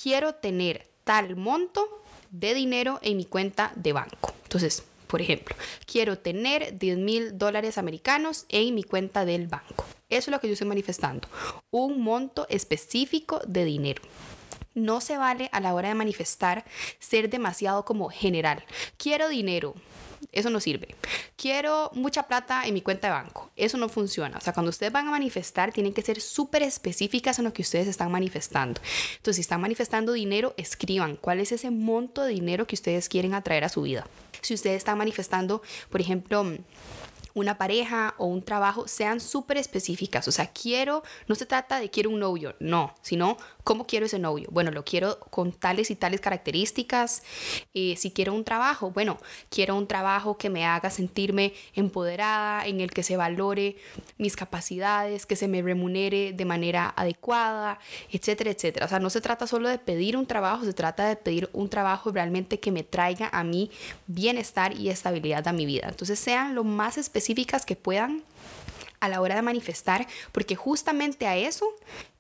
Quiero 0.01 0.35
tener 0.35 0.89
tal 1.05 1.37
monto 1.37 2.03
de 2.31 2.55
dinero 2.55 2.99
en 3.03 3.17
mi 3.17 3.25
cuenta 3.25 3.73
de 3.77 3.93
banco. 3.93 4.35
Entonces, 4.43 4.83
por 5.07 5.23
ejemplo, 5.23 5.55
quiero 5.87 6.19
tener 6.19 6.79
10 6.79 6.99
mil 6.99 7.39
dólares 7.39 7.79
americanos 7.79 8.45
en 8.49 8.75
mi 8.75 8.83
cuenta 8.83 9.25
del 9.25 9.47
banco. 9.47 9.85
Eso 10.09 10.31
es 10.31 10.35
lo 10.35 10.41
que 10.41 10.49
yo 10.49 10.53
estoy 10.53 10.69
manifestando. 10.69 11.29
Un 11.71 12.01
monto 12.01 12.47
específico 12.49 13.41
de 13.47 13.65
dinero. 13.65 14.03
No 14.77 15.01
se 15.01 15.17
vale 15.17 15.49
a 15.51 15.59
la 15.59 15.75
hora 15.75 15.89
de 15.89 15.95
manifestar 15.95 16.65
ser 17.01 17.29
demasiado 17.29 17.85
como 17.85 18.09
general. 18.11 18.65
Quiero 18.97 19.29
dinero. 19.29 19.75
Eso 20.33 20.51
no 20.51 20.61
sirve. 20.61 20.95
Quiero 21.37 21.91
mucha 21.95 22.25
plata 22.25 22.67
en 22.67 22.75
mi 22.75 22.81
cuenta 22.81 23.09
de 23.09 23.15
banco. 23.15 23.51
Eso 23.57 23.77
no 23.77 23.89
funciona. 23.89 24.39
O 24.39 24.41
sea, 24.41 24.53
cuando 24.53 24.71
ustedes 24.71 24.93
van 24.93 25.09
a 25.09 25.11
manifestar, 25.11 25.73
tienen 25.73 25.93
que 25.93 26.03
ser 26.03 26.21
súper 26.21 26.63
específicas 26.63 27.39
en 27.39 27.45
lo 27.45 27.53
que 27.53 27.63
ustedes 27.63 27.87
están 27.87 28.11
manifestando. 28.11 28.81
Entonces, 29.17 29.37
si 29.37 29.41
están 29.41 29.61
manifestando 29.61 30.13
dinero, 30.13 30.55
escriban 30.57 31.17
cuál 31.17 31.41
es 31.41 31.53
ese 31.53 31.71
monto 31.71 32.23
de 32.23 32.33
dinero 32.33 32.67
que 32.67 32.75
ustedes 32.75 33.09
quieren 33.09 33.35
atraer 33.35 33.65
a 33.65 33.69
su 33.69 33.83
vida. 33.83 34.07
Si 34.41 34.55
ustedes 34.55 34.77
están 34.79 34.99
manifestando, 34.99 35.63
por 35.91 36.01
ejemplo, 36.01 36.45
una 37.37 37.59
pareja 37.59 38.15
o 38.17 38.25
un 38.25 38.43
trabajo 38.43 38.89
sean 38.89 39.21
súper 39.21 39.59
específicas. 39.59 40.27
O 40.27 40.33
sea, 40.33 40.47
quiero, 40.47 41.03
no 41.29 41.35
se 41.35 41.45
trata 41.45 41.79
de 41.79 41.91
quiero 41.91 42.09
un 42.09 42.19
novio, 42.19 42.57
no, 42.61 42.95
sino 43.03 43.37
cómo 43.63 43.87
quiero 43.87 44.07
ese 44.07 44.19
novio. 44.19 44.49
Bueno, 44.51 44.71
lo 44.71 44.87
quiero 44.87 45.21
con 45.21 45.53
tales 45.53 45.91
y 45.91 45.97
tales 45.97 46.23
características. 46.23 47.23
Eh, 47.75 47.95
si 47.99 48.11
quiero 48.11 48.33
un 48.33 48.43
trabajo, 48.43 48.91
bueno, 48.91 49.19
quiero 49.51 49.77
un 49.77 49.87
trabajo 49.87 50.39
que 50.39 50.49
me 50.49 50.65
haga 50.65 50.89
sentirme 50.89 51.53
empoderada, 51.75 52.67
en 52.67 52.81
el 52.81 52.91
que 52.91 53.03
se 53.03 53.19
valore 53.19 53.77
mis 54.17 54.35
capacidades, 54.35 55.27
que 55.27 55.37
se 55.37 55.47
me 55.47 55.61
remunere 55.61 56.33
de 56.33 56.45
manera 56.47 56.95
adecuada, 56.97 57.79
etcétera, 58.11 58.51
etcétera. 58.51 58.87
O 58.87 58.89
sea, 58.89 58.99
no 58.99 59.11
se 59.11 59.21
trata 59.21 59.47
solo 59.47 59.69
de 59.69 59.79
pedir 59.79 60.17
un 60.17 60.25
trabajo, 60.25 60.65
se 60.65 60.73
trata 60.73 61.07
de 61.07 61.17
pedir 61.17 61.51
un 61.53 61.69
trabajo 61.69 62.11
realmente 62.13 62.61
que 62.61 62.73
me 62.73 62.83
traiga 62.83 63.29
a 63.31 63.45
mí 63.45 63.71
bienestar 64.07 64.73
y 64.75 64.89
estabilidad 64.89 65.47
a 65.47 65.53
mi 65.53 65.67
vida. 65.67 65.89
Entonces, 65.91 66.19
sean 66.19 66.55
lo 66.55 66.65
más 66.65 66.97
específicos 66.97 67.26
que 67.67 67.77
puedan 67.77 68.23
a 69.01 69.09
la 69.09 69.21
hora 69.21 69.35
de 69.35 69.43
manifestar, 69.43 70.07
porque 70.33 70.57
justamente 70.57 71.27
a 71.27 71.37
eso 71.37 71.67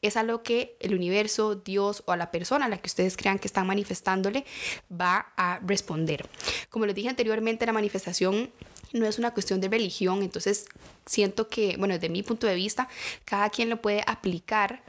es 0.03 0.17
a 0.17 0.23
lo 0.23 0.43
que 0.43 0.77
el 0.81 0.95
universo, 0.95 1.55
Dios 1.55 2.03
o 2.07 2.13
a 2.13 2.17
la 2.17 2.31
persona 2.31 2.67
a 2.67 2.69
la 2.69 2.79
que 2.79 2.87
ustedes 2.87 3.17
crean 3.17 3.39
que 3.39 3.49
están 3.49 3.67
manifestándole 3.67 4.45
va 4.91 5.33
a 5.37 5.59
responder. 5.61 6.29
Como 6.69 6.87
les 6.87 6.95
dije 6.95 7.09
anteriormente, 7.09 7.67
la 7.67 7.73
manifestación 7.73 8.51
no 8.93 9.07
es 9.07 9.19
una 9.19 9.33
cuestión 9.33 9.61
de 9.61 9.69
religión, 9.69 10.23
entonces 10.23 10.67
siento 11.07 11.49
que, 11.49 11.77
bueno, 11.79 11.95
desde 11.95 12.09
mi 12.09 12.23
punto 12.23 12.47
de 12.47 12.55
vista, 12.55 12.89
cada 13.25 13.51
quien 13.51 13.71
lo 13.71 13.81
puede 13.81 14.03
aplicar 14.07 14.83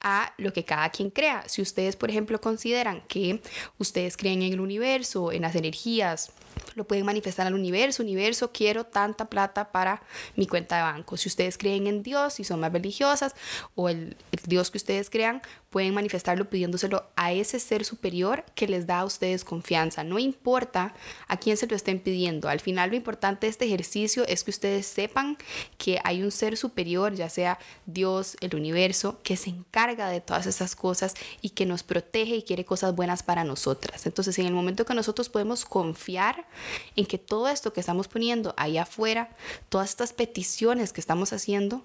a 0.00 0.34
lo 0.36 0.52
que 0.52 0.64
cada 0.64 0.90
quien 0.90 1.10
crea. 1.10 1.44
Si 1.48 1.62
ustedes, 1.62 1.96
por 1.96 2.10
ejemplo, 2.10 2.40
consideran 2.40 3.02
que 3.08 3.40
ustedes 3.78 4.16
creen 4.18 4.42
en 4.42 4.52
el 4.52 4.60
universo, 4.60 5.32
en 5.32 5.42
las 5.42 5.54
energías, 5.54 6.30
lo 6.74 6.84
pueden 6.84 7.06
manifestar 7.06 7.46
al 7.46 7.54
universo. 7.54 8.02
Universo, 8.02 8.52
quiero 8.52 8.84
tanta 8.84 9.26
plata 9.26 9.72
para 9.72 10.02
mi 10.36 10.46
cuenta 10.46 10.76
de 10.76 10.82
banco. 10.82 11.16
Si 11.16 11.28
ustedes 11.28 11.58
creen 11.58 11.86
en 11.86 12.02
Dios, 12.02 12.34
si 12.34 12.44
son 12.44 12.60
más 12.60 12.72
religiosas, 12.72 13.34
o 13.74 13.88
el, 13.88 14.16
el 14.32 14.40
Dios 14.46 14.70
que 14.70 14.78
ustedes 14.78 15.10
crean, 15.10 15.42
pueden 15.74 15.92
manifestarlo 15.92 16.48
pidiéndoselo 16.48 17.02
a 17.16 17.32
ese 17.32 17.58
ser 17.58 17.84
superior 17.84 18.44
que 18.54 18.68
les 18.68 18.86
da 18.86 19.00
a 19.00 19.04
ustedes 19.04 19.42
confianza. 19.42 20.04
No 20.04 20.20
importa 20.20 20.94
a 21.26 21.36
quién 21.36 21.56
se 21.56 21.66
lo 21.66 21.74
estén 21.74 21.98
pidiendo. 21.98 22.48
Al 22.48 22.60
final 22.60 22.90
lo 22.90 22.96
importante 22.96 23.46
de 23.46 23.50
este 23.50 23.64
ejercicio 23.64 24.24
es 24.28 24.44
que 24.44 24.52
ustedes 24.52 24.86
sepan 24.86 25.36
que 25.76 25.98
hay 26.04 26.22
un 26.22 26.30
ser 26.30 26.56
superior, 26.56 27.16
ya 27.16 27.28
sea 27.28 27.58
Dios, 27.86 28.36
el 28.40 28.54
universo, 28.54 29.18
que 29.24 29.36
se 29.36 29.50
encarga 29.50 30.08
de 30.10 30.20
todas 30.20 30.46
esas 30.46 30.76
cosas 30.76 31.14
y 31.42 31.50
que 31.50 31.66
nos 31.66 31.82
protege 31.82 32.36
y 32.36 32.42
quiere 32.44 32.64
cosas 32.64 32.94
buenas 32.94 33.24
para 33.24 33.42
nosotras. 33.42 34.06
Entonces, 34.06 34.38
en 34.38 34.46
el 34.46 34.52
momento 34.52 34.84
que 34.84 34.94
nosotros 34.94 35.28
podemos 35.28 35.64
confiar 35.64 36.46
en 36.94 37.04
que 37.04 37.18
todo 37.18 37.48
esto 37.48 37.72
que 37.72 37.80
estamos 37.80 38.06
poniendo 38.06 38.54
ahí 38.56 38.78
afuera, 38.78 39.30
todas 39.70 39.90
estas 39.90 40.12
peticiones 40.12 40.92
que 40.92 41.00
estamos 41.00 41.32
haciendo, 41.32 41.82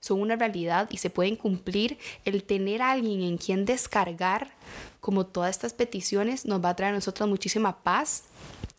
son 0.00 0.20
una 0.20 0.36
realidad 0.36 0.88
y 0.90 0.98
se 0.98 1.10
pueden 1.10 1.36
cumplir, 1.36 1.98
el 2.24 2.44
tener 2.44 2.82
a 2.82 2.92
alguien 2.92 3.22
en 3.22 3.38
quien 3.38 3.64
descargar 3.64 4.52
como 5.08 5.24
todas 5.24 5.52
estas 5.52 5.72
peticiones 5.72 6.44
nos 6.44 6.62
va 6.62 6.68
a 6.68 6.76
traer 6.76 6.92
a 6.92 6.96
nosotros 6.96 7.26
muchísima 7.26 7.82
paz 7.82 8.24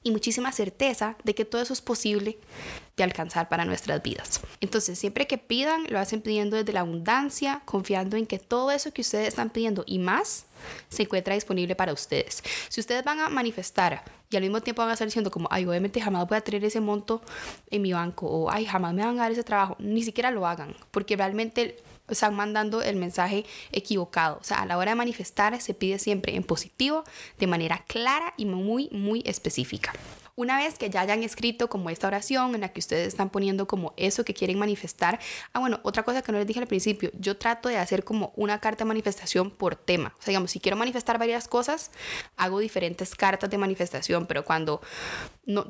y 0.03 0.11
muchísima 0.11 0.51
certeza 0.51 1.15
de 1.23 1.33
que 1.33 1.43
todo 1.43 1.59
eso 1.59 1.73
es 1.73 1.81
posible 1.81 2.37
de 2.95 3.03
alcanzar 3.03 3.49
para 3.49 3.65
nuestras 3.65 4.03
vidas. 4.03 4.39
Entonces, 4.61 4.99
siempre 4.99 5.25
que 5.25 5.39
pidan, 5.39 5.85
lo 5.89 5.97
hacen 5.97 6.21
pidiendo 6.21 6.55
desde 6.55 6.71
la 6.71 6.81
abundancia, 6.81 7.63
confiando 7.65 8.15
en 8.15 8.27
que 8.27 8.37
todo 8.37 8.69
eso 8.69 8.93
que 8.93 9.01
ustedes 9.01 9.29
están 9.29 9.49
pidiendo 9.49 9.83
y 9.87 9.97
más 9.97 10.45
se 10.89 11.01
encuentra 11.01 11.33
disponible 11.33 11.75
para 11.75 11.93
ustedes. 11.93 12.43
Si 12.67 12.79
ustedes 12.79 13.03
van 13.03 13.21
a 13.21 13.29
manifestar 13.29 14.03
y 14.29 14.35
al 14.35 14.43
mismo 14.43 14.61
tiempo 14.61 14.83
van 14.83 14.91
a 14.91 14.93
estar 14.93 15.07
diciendo 15.07 15.31
como, 15.31 15.47
ay, 15.49 15.65
obviamente 15.65 15.99
jamás 15.99 16.27
voy 16.27 16.37
a 16.37 16.41
tener 16.41 16.63
ese 16.63 16.79
monto 16.79 17.23
en 17.71 17.81
mi 17.81 17.91
banco 17.91 18.27
o, 18.27 18.51
ay, 18.51 18.67
jamás 18.67 18.93
me 18.93 19.03
van 19.03 19.17
a 19.17 19.23
dar 19.23 19.31
ese 19.31 19.43
trabajo, 19.43 19.77
ni 19.79 20.03
siquiera 20.03 20.29
lo 20.29 20.45
hagan, 20.45 20.75
porque 20.91 21.17
realmente 21.17 21.81
están 22.09 22.35
mandando 22.35 22.81
el 22.81 22.95
mensaje 22.95 23.45
equivocado. 23.71 24.37
O 24.41 24.43
sea, 24.43 24.61
a 24.61 24.65
la 24.65 24.77
hora 24.77 24.91
de 24.91 24.95
manifestar 24.95 25.59
se 25.61 25.73
pide 25.73 25.99
siempre 25.99 26.35
en 26.35 26.43
positivo, 26.43 27.03
de 27.37 27.47
manera 27.47 27.83
clara 27.87 28.33
y 28.37 28.45
muy, 28.45 28.89
muy 28.91 29.21
específica. 29.25 29.93
Una 30.39 30.57
vez 30.57 30.77
que 30.77 30.89
ya 30.89 31.01
hayan 31.01 31.21
escrito 31.21 31.67
como 31.67 31.89
esta 31.89 32.07
oración 32.07 32.55
en 32.55 32.61
la 32.61 32.69
que 32.69 32.79
ustedes 32.79 33.09
están 33.09 33.29
poniendo 33.29 33.67
como 33.67 33.93
eso 33.97 34.23
que 34.23 34.33
quieren 34.33 34.57
manifestar, 34.57 35.19
ah 35.51 35.59
bueno, 35.59 35.81
otra 35.83 36.03
cosa 36.03 36.21
que 36.21 36.31
no 36.31 36.37
les 36.37 36.47
dije 36.47 36.61
al 36.61 36.67
principio, 36.67 37.11
yo 37.19 37.35
trato 37.35 37.67
de 37.67 37.77
hacer 37.77 38.05
como 38.05 38.31
una 38.37 38.61
carta 38.61 38.85
de 38.85 38.87
manifestación 38.87 39.51
por 39.51 39.75
tema. 39.75 40.15
O 40.17 40.21
sea, 40.21 40.31
digamos, 40.31 40.51
si 40.51 40.61
quiero 40.61 40.77
manifestar 40.77 41.19
varias 41.19 41.49
cosas, 41.49 41.91
hago 42.37 42.59
diferentes 42.59 43.15
cartas 43.15 43.49
de 43.49 43.57
manifestación, 43.57 44.27
pero 44.27 44.45
cuando 44.45 44.79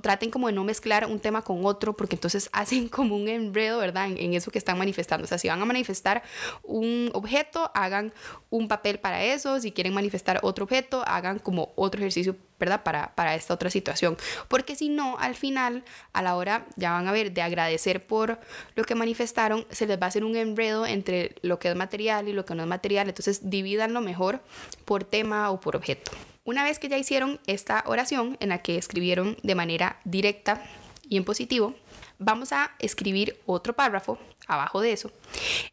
traten 0.01 0.29
como 0.31 0.47
de 0.47 0.53
no 0.53 0.63
mezclar 0.63 1.05
un 1.05 1.19
tema 1.19 1.41
con 1.43 1.65
otro, 1.65 1.93
porque 1.93 2.15
entonces 2.15 2.49
hacen 2.53 2.89
como 2.89 3.15
un 3.15 3.27
enredo, 3.27 3.79
¿verdad? 3.79 4.07
En, 4.07 4.17
en 4.17 4.33
eso 4.33 4.51
que 4.51 4.57
están 4.57 4.77
manifestando. 4.77 5.25
O 5.25 5.27
sea, 5.27 5.37
si 5.37 5.47
van 5.47 5.61
a 5.61 5.65
manifestar 5.65 6.23
un 6.63 7.09
objeto, 7.13 7.71
hagan 7.73 8.13
un 8.49 8.67
papel 8.67 8.99
para 8.99 9.23
eso. 9.23 9.59
Si 9.59 9.71
quieren 9.71 9.93
manifestar 9.93 10.39
otro 10.43 10.65
objeto, 10.65 11.03
hagan 11.05 11.39
como 11.39 11.71
otro 11.75 11.99
ejercicio 11.99 12.35
¿verdad? 12.59 12.83
Para, 12.83 13.15
para 13.15 13.35
esta 13.35 13.53
otra 13.53 13.69
situación. 13.69 14.17
Porque 14.47 14.75
si 14.75 14.89
no, 14.89 15.17
al 15.17 15.35
final, 15.35 15.83
a 16.13 16.21
la 16.21 16.35
hora, 16.35 16.67
ya 16.75 16.91
van 16.91 17.07
a 17.07 17.11
ver, 17.11 17.31
de 17.31 17.41
agradecer 17.41 18.05
por 18.05 18.39
lo 18.75 18.83
que 18.83 18.95
manifestaron, 18.95 19.65
se 19.69 19.87
les 19.87 19.99
va 19.99 20.05
a 20.05 20.09
hacer 20.09 20.23
un 20.23 20.35
enredo 20.35 20.85
entre 20.85 21.35
lo 21.41 21.57
que 21.57 21.69
es 21.69 21.75
material 21.75 22.27
y 22.27 22.33
lo 22.33 22.45
que 22.45 22.55
no 22.55 22.63
es 22.63 22.69
material. 22.69 23.07
Entonces, 23.07 23.49
divídanlo 23.49 24.01
mejor 24.01 24.41
por 24.85 25.03
tema 25.03 25.49
o 25.51 25.59
por 25.59 25.75
objeto. 25.75 26.11
Una 26.49 26.63
vez 26.63 26.79
que 26.79 26.89
ya 26.89 26.97
hicieron 26.97 27.39
esta 27.45 27.83
oración 27.85 28.35
en 28.39 28.49
la 28.49 28.63
que 28.63 28.75
escribieron 28.75 29.38
de 29.43 29.53
manera 29.53 29.99
directa 30.03 30.63
y 31.07 31.17
en 31.17 31.23
positivo, 31.23 31.75
vamos 32.19 32.51
a 32.51 32.71
escribir 32.79 33.39
otro 33.45 33.73
párrafo 33.73 34.19
abajo 34.47 34.82
de 34.82 34.91
eso, 34.91 35.12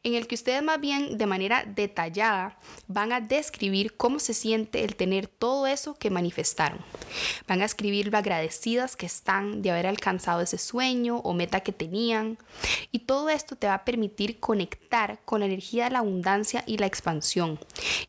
en 0.02 0.14
el 0.14 0.26
que 0.26 0.34
ustedes 0.34 0.62
más 0.62 0.80
bien 0.80 1.16
de 1.16 1.26
manera 1.26 1.64
detallada 1.64 2.58
van 2.86 3.12
a 3.12 3.20
describir 3.20 3.96
cómo 3.96 4.18
se 4.18 4.34
siente 4.34 4.84
el 4.84 4.96
tener 4.96 5.28
todo 5.28 5.66
eso 5.66 5.94
que 5.94 6.10
manifestaron. 6.10 6.78
Van 7.48 7.62
a 7.62 7.64
escribir 7.64 8.12
lo 8.12 8.18
agradecidas 8.18 8.94
que 8.94 9.06
están 9.06 9.62
de 9.62 9.70
haber 9.70 9.86
alcanzado 9.86 10.42
ese 10.42 10.58
sueño 10.58 11.18
o 11.18 11.32
meta 11.32 11.60
que 11.60 11.72
tenían. 11.72 12.38
Y 12.92 13.00
todo 13.00 13.30
esto 13.30 13.56
te 13.56 13.66
va 13.66 13.74
a 13.74 13.84
permitir 13.84 14.38
conectar 14.38 15.20
con 15.24 15.40
la 15.40 15.46
energía 15.46 15.84
de 15.84 15.90
la 15.90 16.00
abundancia 16.00 16.62
y 16.66 16.76
la 16.76 16.86
expansión. 16.86 17.58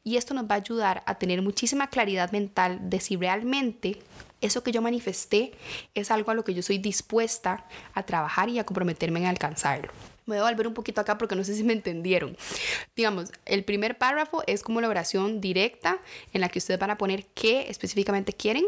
Y 0.03 0.17
esto 0.17 0.33
nos 0.33 0.45
va 0.45 0.55
a 0.55 0.59
ayudar 0.59 1.03
a 1.05 1.15
tener 1.15 1.41
muchísima 1.41 1.87
claridad 1.87 2.31
mental 2.31 2.89
de 2.89 2.99
si 2.99 3.15
realmente 3.15 3.99
eso 4.41 4.63
que 4.63 4.71
yo 4.71 4.81
manifesté 4.81 5.51
es 5.95 6.11
algo 6.11 6.31
a 6.31 6.33
lo 6.33 6.43
que 6.43 6.53
yo 6.53 6.61
soy 6.61 6.77
dispuesta 6.77 7.65
a 7.93 8.03
trabajar 8.03 8.49
y 8.49 8.59
a 8.59 8.65
comprometerme 8.65 9.19
en 9.19 9.25
alcanzarlo. 9.25 9.91
Me 10.25 10.35
voy 10.35 10.45
a 10.45 10.49
volver 10.49 10.67
un 10.67 10.73
poquito 10.73 10.99
acá 10.99 11.17
porque 11.17 11.35
no 11.35 11.43
sé 11.43 11.55
si 11.55 11.63
me 11.63 11.73
entendieron. 11.73 12.37
Digamos, 12.95 13.31
el 13.45 13.63
primer 13.63 13.97
párrafo 13.97 14.43
es 14.45 14.61
como 14.61 14.81
la 14.81 14.89
oración 14.89 15.39
directa 15.39 15.99
en 16.33 16.41
la 16.41 16.49
que 16.49 16.59
ustedes 16.59 16.79
van 16.79 16.91
a 16.91 16.97
poner 16.97 17.25
qué 17.33 17.67
específicamente 17.69 18.33
quieren. 18.33 18.65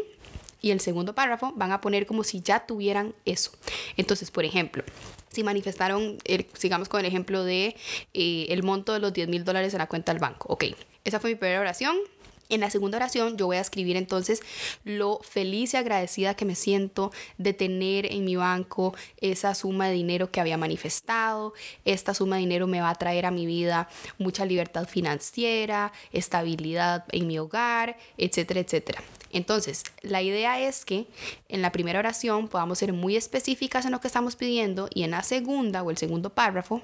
Y 0.62 0.72
el 0.72 0.80
segundo 0.80 1.14
párrafo 1.14 1.52
van 1.56 1.72
a 1.72 1.80
poner 1.80 2.06
como 2.06 2.24
si 2.24 2.40
ya 2.40 2.66
tuvieran 2.66 3.14
eso. 3.24 3.52
Entonces, 3.96 4.30
por 4.30 4.44
ejemplo, 4.44 4.84
si 5.30 5.42
manifestaron, 5.42 6.18
el, 6.24 6.46
sigamos 6.54 6.88
con 6.88 7.00
el 7.00 7.06
ejemplo 7.06 7.44
de 7.44 7.76
eh, 8.14 8.46
el 8.48 8.62
monto 8.62 8.92
de 8.92 8.98
los 8.98 9.12
10 9.12 9.28
mil 9.28 9.44
dólares 9.44 9.72
en 9.72 9.78
la 9.78 9.86
cuenta 9.86 10.12
del 10.12 10.20
banco. 10.20 10.52
Ok, 10.52 10.64
esa 11.04 11.20
fue 11.20 11.30
mi 11.30 11.36
primera 11.36 11.60
oración. 11.60 11.96
En 12.50 12.60
la 12.60 12.70
segunda 12.70 12.98
oración 12.98 13.36
yo 13.36 13.46
voy 13.46 13.56
a 13.56 13.60
escribir 13.60 13.96
entonces 13.96 14.42
lo 14.84 15.20
feliz 15.22 15.72
y 15.74 15.76
agradecida 15.76 16.34
que 16.34 16.44
me 16.44 16.56
siento 16.56 17.12
de 17.38 17.52
tener 17.52 18.12
en 18.12 18.24
mi 18.24 18.34
banco 18.34 18.94
esa 19.20 19.54
suma 19.54 19.86
de 19.86 19.94
dinero 19.94 20.30
que 20.32 20.40
había 20.40 20.58
manifestado. 20.58 21.54
Esta 21.84 22.12
suma 22.12 22.36
de 22.36 22.40
dinero 22.40 22.66
me 22.66 22.80
va 22.80 22.90
a 22.90 22.94
traer 22.96 23.24
a 23.24 23.30
mi 23.30 23.46
vida 23.46 23.88
mucha 24.18 24.44
libertad 24.44 24.88
financiera, 24.88 25.92
estabilidad 26.12 27.04
en 27.12 27.28
mi 27.28 27.38
hogar, 27.38 27.96
etcétera, 28.18 28.60
etcétera. 28.60 29.02
Entonces, 29.32 29.84
la 30.02 30.22
idea 30.22 30.58
es 30.60 30.84
que 30.84 31.06
en 31.48 31.62
la 31.62 31.70
primera 31.70 32.00
oración 32.00 32.48
podamos 32.48 32.78
ser 32.78 32.92
muy 32.92 33.14
específicas 33.14 33.84
en 33.84 33.92
lo 33.92 34.00
que 34.00 34.08
estamos 34.08 34.34
pidiendo 34.34 34.88
y 34.92 35.04
en 35.04 35.12
la 35.12 35.22
segunda 35.22 35.84
o 35.84 35.90
el 35.90 35.98
segundo 35.98 36.30
párrafo 36.30 36.82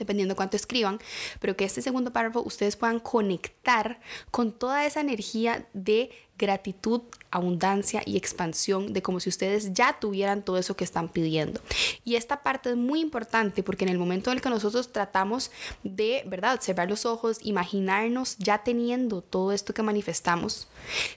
dependiendo 0.00 0.34
cuánto 0.34 0.56
escriban, 0.56 0.98
pero 1.38 1.56
que 1.56 1.64
este 1.64 1.82
segundo 1.82 2.12
párrafo 2.12 2.42
ustedes 2.42 2.74
puedan 2.74 2.98
conectar 2.98 4.00
con 4.32 4.50
toda 4.50 4.84
esa 4.84 5.00
energía 5.00 5.66
de 5.72 6.10
gratitud, 6.40 7.02
abundancia 7.30 8.02
y 8.06 8.16
expansión 8.16 8.94
de 8.94 9.02
como 9.02 9.20
si 9.20 9.28
ustedes 9.28 9.74
ya 9.74 9.98
tuvieran 10.00 10.42
todo 10.42 10.56
eso 10.56 10.74
que 10.74 10.84
están 10.84 11.08
pidiendo. 11.08 11.60
Y 12.02 12.16
esta 12.16 12.42
parte 12.42 12.70
es 12.70 12.76
muy 12.76 13.00
importante 13.00 13.62
porque 13.62 13.84
en 13.84 13.90
el 13.90 13.98
momento 13.98 14.30
en 14.30 14.38
el 14.38 14.42
que 14.42 14.48
nosotros 14.48 14.90
tratamos 14.90 15.50
de, 15.84 16.22
¿verdad?, 16.26 16.58
cerrar 16.62 16.88
los 16.88 17.04
ojos, 17.04 17.38
imaginarnos 17.42 18.38
ya 18.38 18.64
teniendo 18.64 19.20
todo 19.20 19.52
esto 19.52 19.74
que 19.74 19.82
manifestamos, 19.82 20.68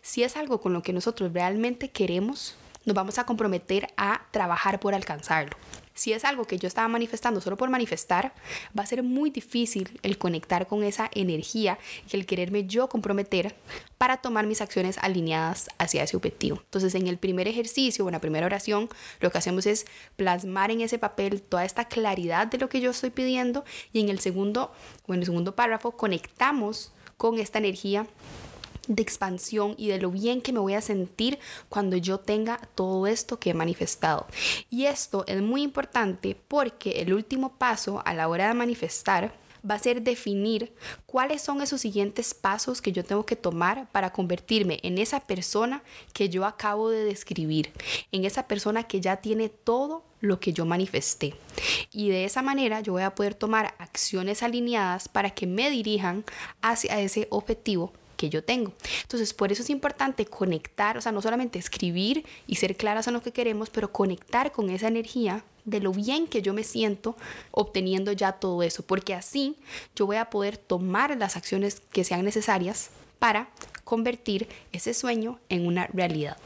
si 0.02 0.24
es 0.24 0.36
algo 0.36 0.60
con 0.60 0.74
lo 0.74 0.84
que 0.84 0.91
nosotros 0.91 1.32
realmente 1.32 1.89
queremos, 1.89 2.56
nos 2.84 2.96
vamos 2.96 3.17
a 3.17 3.26
comprometer 3.26 3.88
a 3.96 4.26
trabajar 4.32 4.82
por 4.82 4.93
alcanzarlo. 4.93 5.56
Si 5.93 6.13
es 6.13 6.25
algo 6.25 6.45
que 6.45 6.58
yo 6.58 6.67
estaba 6.67 6.88
manifestando 6.88 7.39
solo 7.41 7.58
por 7.58 7.69
manifestar, 7.69 8.34
va 8.77 8.84
a 8.84 8.88
ser 8.88 9.03
muy 9.03 9.29
difícil 9.29 9.99
el 10.01 10.17
conectar 10.17 10.67
con 10.67 10.84
esa 10.84 11.10
energía 11.13 11.77
y 12.12 12.15
el 12.15 12.25
quererme 12.25 12.65
yo 12.65 12.89
comprometer 12.89 13.56
para 13.97 14.17
tomar 14.17 14.47
mis 14.47 14.62
acciones 14.62 14.97
alineadas 14.97 15.69
hacia 15.77 16.03
ese 16.03 16.17
objetivo. 16.17 16.62
Entonces, 16.65 16.95
en 16.95 17.08
el 17.08 17.17
primer 17.17 17.47
ejercicio 17.47 18.06
o 18.06 18.08
en 18.08 18.13
la 18.13 18.19
primera 18.19 18.45
oración, 18.45 18.89
lo 19.19 19.32
que 19.32 19.38
hacemos 19.38 19.65
es 19.65 19.86
plasmar 20.15 20.71
en 20.71 20.82
ese 20.82 20.97
papel 20.97 21.41
toda 21.41 21.65
esta 21.65 21.86
claridad 21.86 22.47
de 22.47 22.58
lo 22.58 22.69
que 22.69 22.82
yo 22.82 22.91
estoy 22.91 23.12
pidiendo 23.12 23.63
y 23.91 23.99
en 23.99 24.10
el 24.10 24.19
segundo 24.19 24.71
o 25.08 25.13
en 25.13 25.19
el 25.19 25.25
segundo 25.25 25.56
párrafo 25.56 25.91
conectamos 25.91 26.91
con 27.17 27.39
esta 27.39 27.60
energía 27.60 28.08
de 28.88 29.02
expansión 29.02 29.76
y 29.78 29.88
de 29.88 30.00
lo 30.00 30.12
bien 30.12 30.41
que 30.41 30.54
me 30.54 30.60
voy 30.60 30.74
a 30.74 30.82
sentir 30.82 31.39
cuando 31.69 31.98
yo 31.98 32.19
tenga 32.19 32.60
todo 32.76 33.08
esto 33.08 33.39
que 33.39 33.52
he 33.52 33.54
manifestado. 33.54 34.28
Y 34.69 34.86
esto 34.86 35.24
es 35.28 35.41
muy 35.41 35.62
importante 35.62 36.38
porque 36.48 37.02
el 37.02 37.13
último 37.13 37.54
paso 37.58 38.02
a 38.06 38.13
la 38.13 38.28
hora 38.28 38.48
de 38.48 38.54
manifestar 38.54 39.34
va 39.69 39.76
a 39.76 39.80
ser 39.80 40.02
definir 40.02 40.74
cuáles 41.06 41.41
son 41.41 41.62
esos 41.62 41.82
siguientes 41.82 42.34
pasos 42.34 42.82
que 42.82 42.91
yo 42.91 43.06
tengo 43.06 43.26
que 43.26 43.36
tomar 43.36 43.88
para 43.91 44.12
convertirme 44.12 44.80
en 44.84 44.98
esa 44.98 45.22
persona 45.22 45.84
que 46.12 46.28
yo 46.30 46.46
acabo 46.46 46.89
de 46.89 47.06
describir, 47.06 47.72
en 48.12 48.26
esa 48.26 48.48
persona 48.48 48.84
que 48.84 49.00
ya 49.00 49.17
tiene 49.17 49.48
todo 49.48 50.04
lo 50.19 50.39
que 50.39 50.52
yo 50.52 50.65
manifesté. 50.65 51.34
Y 51.91 52.10
de 52.10 52.26
esa 52.26 52.41
manera 52.41 52.82
yo 52.82 52.93
voy 52.93 53.04
a 53.04 53.15
poder 53.15 53.36
tomar 53.36 53.74
acciones 53.78 54.43
alineadas 54.43 55.08
para 55.08 55.30
que 55.30 55.48
me 55.48 55.69
dirijan 55.69 56.26
hacia 56.62 57.00
ese 57.00 57.28
objetivo 57.30 57.93
que 58.23 58.29
yo 58.29 58.41
tengo. 58.41 58.71
Entonces, 59.01 59.33
por 59.33 59.51
eso 59.51 59.63
es 59.63 59.69
importante 59.69 60.25
conectar, 60.25 60.97
o 60.97 61.01
sea, 61.01 61.12
no 61.12 61.21
solamente 61.21 61.59
escribir 61.59 62.25
y 62.47 62.55
ser 62.55 62.77
claras 62.77 63.05
en 63.07 63.13
lo 63.13 63.21
que 63.21 63.33
queremos, 63.33 63.69
pero 63.69 63.91
conectar 63.91 64.53
con 64.53 64.69
esa 64.69 64.88
energía 64.88 65.43
de 65.65 65.81
lo 65.81 65.91
bien 65.91 66.27
que 66.27 66.41
yo 66.41 66.53
me 66.53 66.63
siento 66.63 67.17
obteniendo 67.51 68.13
ya 68.13 68.31
todo 68.31 68.63
eso, 68.63 68.81
porque 68.83 69.13
así 69.13 69.57
yo 69.93 70.05
voy 70.05 70.15
a 70.15 70.29
poder 70.29 70.55
tomar 70.55 71.17
las 71.17 71.36
acciones 71.36 71.81
que 71.91 72.05
sean 72.05 72.23
necesarias 72.23 72.91
para 73.19 73.49
convertir 73.83 74.47
ese 74.71 74.93
sueño 74.93 75.41
en 75.49 75.67
una 75.67 75.88
realidad. 75.88 76.38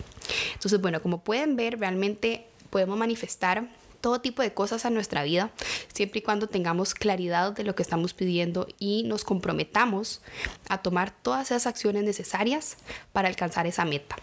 Entonces, 0.53 0.81
bueno, 0.81 0.99
como 0.99 1.23
pueden 1.23 1.55
ver, 1.55 1.79
realmente 1.79 2.47
podemos 2.71 2.97
manifestar 2.97 3.69
todo 4.01 4.21
tipo 4.21 4.41
de 4.41 4.53
cosas 4.53 4.85
a 4.85 4.89
nuestra 4.89 5.23
vida, 5.23 5.51
siempre 5.93 6.19
y 6.19 6.21
cuando 6.21 6.47
tengamos 6.47 6.93
claridad 6.93 7.51
de 7.53 7.63
lo 7.63 7.75
que 7.75 7.83
estamos 7.83 8.13
pidiendo 8.13 8.67
y 8.79 9.03
nos 9.03 9.23
comprometamos 9.23 10.21
a 10.69 10.81
tomar 10.81 11.11
todas 11.11 11.51
esas 11.51 11.67
acciones 11.67 12.03
necesarias 12.03 12.77
para 13.13 13.27
alcanzar 13.27 13.67
esa 13.67 13.85
meta. 13.85 14.15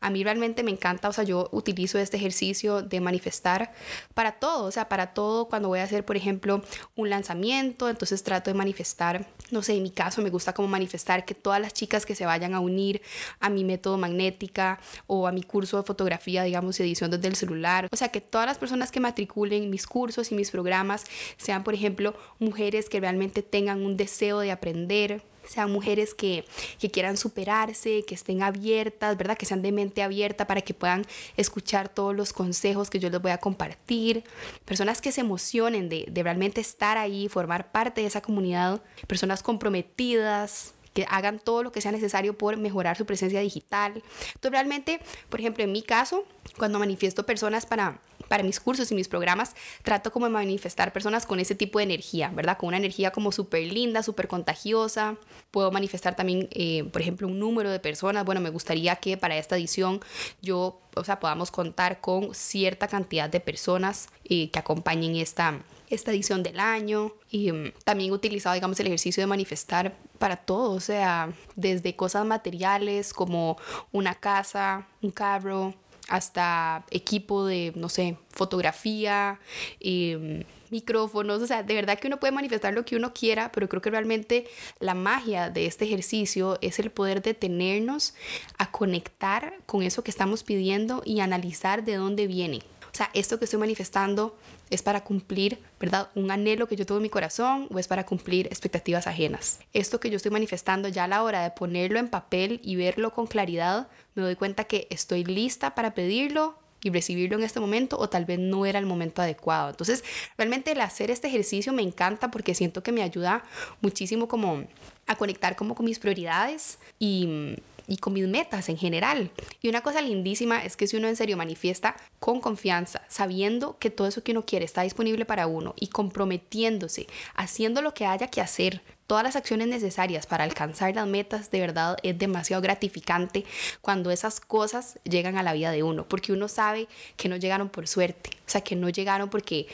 A 0.00 0.10
mí 0.10 0.24
realmente 0.24 0.62
me 0.62 0.70
encanta, 0.70 1.08
o 1.08 1.12
sea, 1.12 1.24
yo 1.24 1.48
utilizo 1.52 1.98
este 1.98 2.16
ejercicio 2.16 2.82
de 2.82 3.00
manifestar 3.00 3.72
para 4.14 4.32
todo, 4.32 4.64
o 4.64 4.70
sea, 4.70 4.88
para 4.88 5.14
todo 5.14 5.48
cuando 5.48 5.68
voy 5.68 5.80
a 5.80 5.84
hacer, 5.84 6.04
por 6.04 6.16
ejemplo, 6.16 6.62
un 6.96 7.10
lanzamiento, 7.10 7.88
entonces 7.88 8.22
trato 8.22 8.50
de 8.50 8.54
manifestar, 8.54 9.26
no 9.50 9.62
sé, 9.62 9.74
en 9.74 9.82
mi 9.82 9.90
caso 9.90 10.22
me 10.22 10.30
gusta 10.30 10.52
como 10.52 10.68
manifestar 10.68 11.24
que 11.24 11.34
todas 11.34 11.60
las 11.60 11.74
chicas 11.74 12.06
que 12.06 12.14
se 12.14 12.26
vayan 12.26 12.54
a 12.54 12.60
unir 12.60 13.02
a 13.40 13.50
mi 13.50 13.64
método 13.64 13.98
magnética 13.98 14.80
o 15.06 15.26
a 15.26 15.32
mi 15.32 15.42
curso 15.42 15.76
de 15.76 15.82
fotografía, 15.82 16.42
digamos, 16.42 16.78
edición 16.80 17.10
desde 17.10 17.28
el 17.28 17.36
celular, 17.36 17.88
o 17.90 17.96
sea, 17.96 18.08
que 18.08 18.20
todas 18.20 18.46
las 18.46 18.58
personas 18.58 18.90
que 18.90 19.00
matriculen 19.00 19.70
mis 19.70 19.86
cursos 19.86 20.30
y 20.32 20.34
mis 20.34 20.50
programas 20.50 21.04
sean, 21.36 21.64
por 21.64 21.74
ejemplo, 21.74 22.14
mujeres 22.38 22.88
que 22.88 23.00
realmente 23.00 23.42
tengan 23.42 23.84
un 23.84 23.96
deseo 23.96 24.40
de 24.40 24.52
aprender, 24.52 25.22
sean 25.48 25.72
mujeres 25.72 26.14
que, 26.14 26.44
quieran 26.92 27.16
superarse, 27.16 28.04
que 28.04 28.14
estén 28.14 28.42
abiertas, 28.42 29.16
¿verdad? 29.16 29.36
Que 29.36 29.46
sean 29.46 29.62
de 29.62 29.72
mente 29.72 30.02
abierta 30.02 30.46
para 30.46 30.60
que 30.60 30.74
puedan 30.74 31.04
escuchar 31.36 31.88
todos 31.88 32.14
los 32.14 32.32
consejos 32.32 32.90
que 32.90 32.98
yo 32.98 33.10
les 33.10 33.20
voy 33.20 33.32
a 33.32 33.38
compartir. 33.38 34.24
Personas 34.64 35.00
que 35.00 35.12
se 35.12 35.22
emocionen 35.22 35.88
de, 35.88 36.06
de 36.08 36.22
realmente 36.22 36.60
estar 36.60 36.98
ahí, 36.98 37.28
formar 37.28 37.72
parte 37.72 38.00
de 38.02 38.06
esa 38.06 38.20
comunidad. 38.20 38.82
Personas 39.06 39.42
comprometidas, 39.42 40.74
que 40.98 41.06
hagan 41.08 41.38
todo 41.38 41.62
lo 41.62 41.72
que 41.72 41.80
sea 41.80 41.92
necesario 41.92 42.36
por 42.36 42.56
mejorar 42.56 42.96
su 42.96 43.06
presencia 43.06 43.40
digital. 43.40 44.02
Entonces 44.34 44.50
realmente, 44.50 45.00
por 45.28 45.38
ejemplo, 45.40 45.62
en 45.62 45.70
mi 45.70 45.82
caso, 45.82 46.24
cuando 46.56 46.78
manifiesto 46.78 47.24
personas 47.24 47.66
para 47.66 48.00
para 48.28 48.42
mis 48.42 48.60
cursos 48.60 48.90
y 48.92 48.94
mis 48.94 49.08
programas 49.08 49.54
trato 49.82 50.12
como 50.12 50.26
de 50.26 50.32
manifestar 50.32 50.92
personas 50.92 51.26
con 51.26 51.40
ese 51.40 51.54
tipo 51.54 51.78
de 51.78 51.84
energía, 51.84 52.30
¿verdad? 52.34 52.58
Con 52.58 52.68
una 52.68 52.76
energía 52.76 53.10
como 53.10 53.32
súper 53.32 53.72
linda, 53.72 54.02
súper 54.02 54.28
contagiosa. 54.28 55.16
Puedo 55.50 55.70
manifestar 55.70 56.14
también, 56.14 56.48
eh, 56.52 56.84
por 56.84 57.02
ejemplo, 57.02 57.26
un 57.26 57.38
número 57.38 57.70
de 57.70 57.80
personas. 57.80 58.24
Bueno, 58.24 58.40
me 58.40 58.50
gustaría 58.50 58.96
que 58.96 59.16
para 59.16 59.36
esta 59.36 59.56
edición 59.56 60.00
yo, 60.42 60.80
o 60.94 61.04
sea, 61.04 61.20
podamos 61.20 61.50
contar 61.50 62.00
con 62.00 62.34
cierta 62.34 62.88
cantidad 62.88 63.28
de 63.28 63.40
personas 63.40 64.08
eh, 64.24 64.50
que 64.50 64.58
acompañen 64.58 65.16
esta, 65.16 65.60
esta 65.88 66.10
edición 66.10 66.42
del 66.42 66.60
año. 66.60 67.12
Y 67.30 67.52
mm, 67.52 67.72
también 67.84 68.10
he 68.10 68.14
utilizado, 68.14 68.54
digamos, 68.54 68.78
el 68.80 68.86
ejercicio 68.86 69.22
de 69.22 69.26
manifestar 69.26 69.94
para 70.18 70.36
todo, 70.36 70.72
o 70.72 70.80
sea, 70.80 71.32
desde 71.56 71.94
cosas 71.94 72.26
materiales 72.26 73.12
como 73.12 73.56
una 73.92 74.14
casa, 74.14 74.86
un 75.00 75.10
carro, 75.12 75.74
hasta 76.08 76.84
equipo 76.90 77.46
de, 77.46 77.72
no 77.76 77.88
sé, 77.88 78.16
fotografía, 78.30 79.38
em, 79.80 80.44
micrófonos, 80.70 81.40
o 81.40 81.46
sea, 81.46 81.62
de 81.62 81.74
verdad 81.74 81.98
que 81.98 82.08
uno 82.08 82.18
puede 82.20 82.32
manifestar 82.32 82.74
lo 82.74 82.84
que 82.84 82.96
uno 82.96 83.14
quiera, 83.14 83.52
pero 83.52 83.68
creo 83.68 83.82
que 83.82 83.90
realmente 83.90 84.46
la 84.80 84.94
magia 84.94 85.50
de 85.50 85.66
este 85.66 85.84
ejercicio 85.84 86.58
es 86.60 86.78
el 86.78 86.90
poder 86.90 87.22
detenernos 87.22 88.14
a 88.58 88.70
conectar 88.70 89.54
con 89.66 89.82
eso 89.82 90.02
que 90.02 90.10
estamos 90.10 90.42
pidiendo 90.42 91.02
y 91.04 91.20
analizar 91.20 91.84
de 91.84 91.96
dónde 91.96 92.26
viene. 92.26 92.60
Sea, 92.98 93.10
esto 93.14 93.38
que 93.38 93.44
estoy 93.44 93.60
manifestando 93.60 94.36
es 94.70 94.82
para 94.82 95.04
cumplir, 95.04 95.60
¿verdad? 95.78 96.10
Un 96.16 96.32
anhelo 96.32 96.66
que 96.66 96.74
yo 96.74 96.84
tengo 96.84 96.98
en 96.98 97.04
mi 97.04 97.08
corazón 97.08 97.68
o 97.72 97.78
es 97.78 97.86
para 97.86 98.04
cumplir 98.04 98.48
expectativas 98.48 99.06
ajenas. 99.06 99.60
Esto 99.72 100.00
que 100.00 100.10
yo 100.10 100.16
estoy 100.16 100.32
manifestando 100.32 100.88
ya 100.88 101.04
a 101.04 101.06
la 101.06 101.22
hora 101.22 101.44
de 101.44 101.52
ponerlo 101.52 102.00
en 102.00 102.08
papel 102.08 102.60
y 102.64 102.74
verlo 102.74 103.12
con 103.12 103.28
claridad, 103.28 103.86
me 104.16 104.24
doy 104.24 104.34
cuenta 104.34 104.64
que 104.64 104.88
estoy 104.90 105.22
lista 105.22 105.76
para 105.76 105.94
pedirlo 105.94 106.58
y 106.82 106.90
recibirlo 106.90 107.38
en 107.38 107.44
este 107.44 107.60
momento 107.60 107.96
o 108.00 108.08
tal 108.08 108.24
vez 108.24 108.40
no 108.40 108.66
era 108.66 108.80
el 108.80 108.86
momento 108.86 109.22
adecuado. 109.22 109.70
Entonces, 109.70 110.02
realmente 110.36 110.72
el 110.72 110.80
hacer 110.80 111.12
este 111.12 111.28
ejercicio 111.28 111.72
me 111.72 111.82
encanta 111.82 112.32
porque 112.32 112.52
siento 112.52 112.82
que 112.82 112.90
me 112.90 113.04
ayuda 113.04 113.44
muchísimo 113.80 114.26
como 114.26 114.64
a 115.06 115.14
conectar 115.14 115.54
como 115.54 115.76
con 115.76 115.86
mis 115.86 116.00
prioridades 116.00 116.80
y 116.98 117.54
y 117.88 117.96
con 117.96 118.12
mis 118.12 118.28
metas 118.28 118.68
en 118.68 118.76
general. 118.76 119.32
Y 119.60 119.68
una 119.68 119.80
cosa 119.80 120.00
lindísima 120.00 120.62
es 120.62 120.76
que 120.76 120.86
si 120.86 120.96
uno 120.96 121.08
en 121.08 121.16
serio 121.16 121.36
manifiesta 121.36 121.96
con 122.20 122.40
confianza, 122.40 123.02
sabiendo 123.08 123.78
que 123.78 123.90
todo 123.90 124.06
eso 124.06 124.22
que 124.22 124.32
uno 124.32 124.44
quiere 124.44 124.64
está 124.64 124.82
disponible 124.82 125.24
para 125.24 125.46
uno 125.46 125.74
y 125.80 125.88
comprometiéndose, 125.88 127.06
haciendo 127.34 127.82
lo 127.82 127.94
que 127.94 128.06
haya 128.06 128.28
que 128.28 128.42
hacer, 128.42 128.82
todas 129.08 129.24
las 129.24 129.36
acciones 129.36 129.68
necesarias 129.68 130.26
para 130.26 130.44
alcanzar 130.44 130.94
las 130.94 131.06
metas, 131.06 131.50
de 131.50 131.60
verdad 131.60 131.96
es 132.02 132.18
demasiado 132.18 132.62
gratificante 132.62 133.46
cuando 133.80 134.10
esas 134.10 134.38
cosas 134.38 135.00
llegan 135.04 135.38
a 135.38 135.42
la 135.42 135.54
vida 135.54 135.70
de 135.70 135.82
uno, 135.82 136.06
porque 136.06 136.32
uno 136.32 136.46
sabe 136.46 136.88
que 137.16 137.30
no 137.30 137.36
llegaron 137.36 137.70
por 137.70 137.88
suerte, 137.88 138.30
o 138.46 138.50
sea, 138.50 138.60
que 138.60 138.76
no 138.76 138.90
llegaron 138.90 139.30
porque 139.30 139.66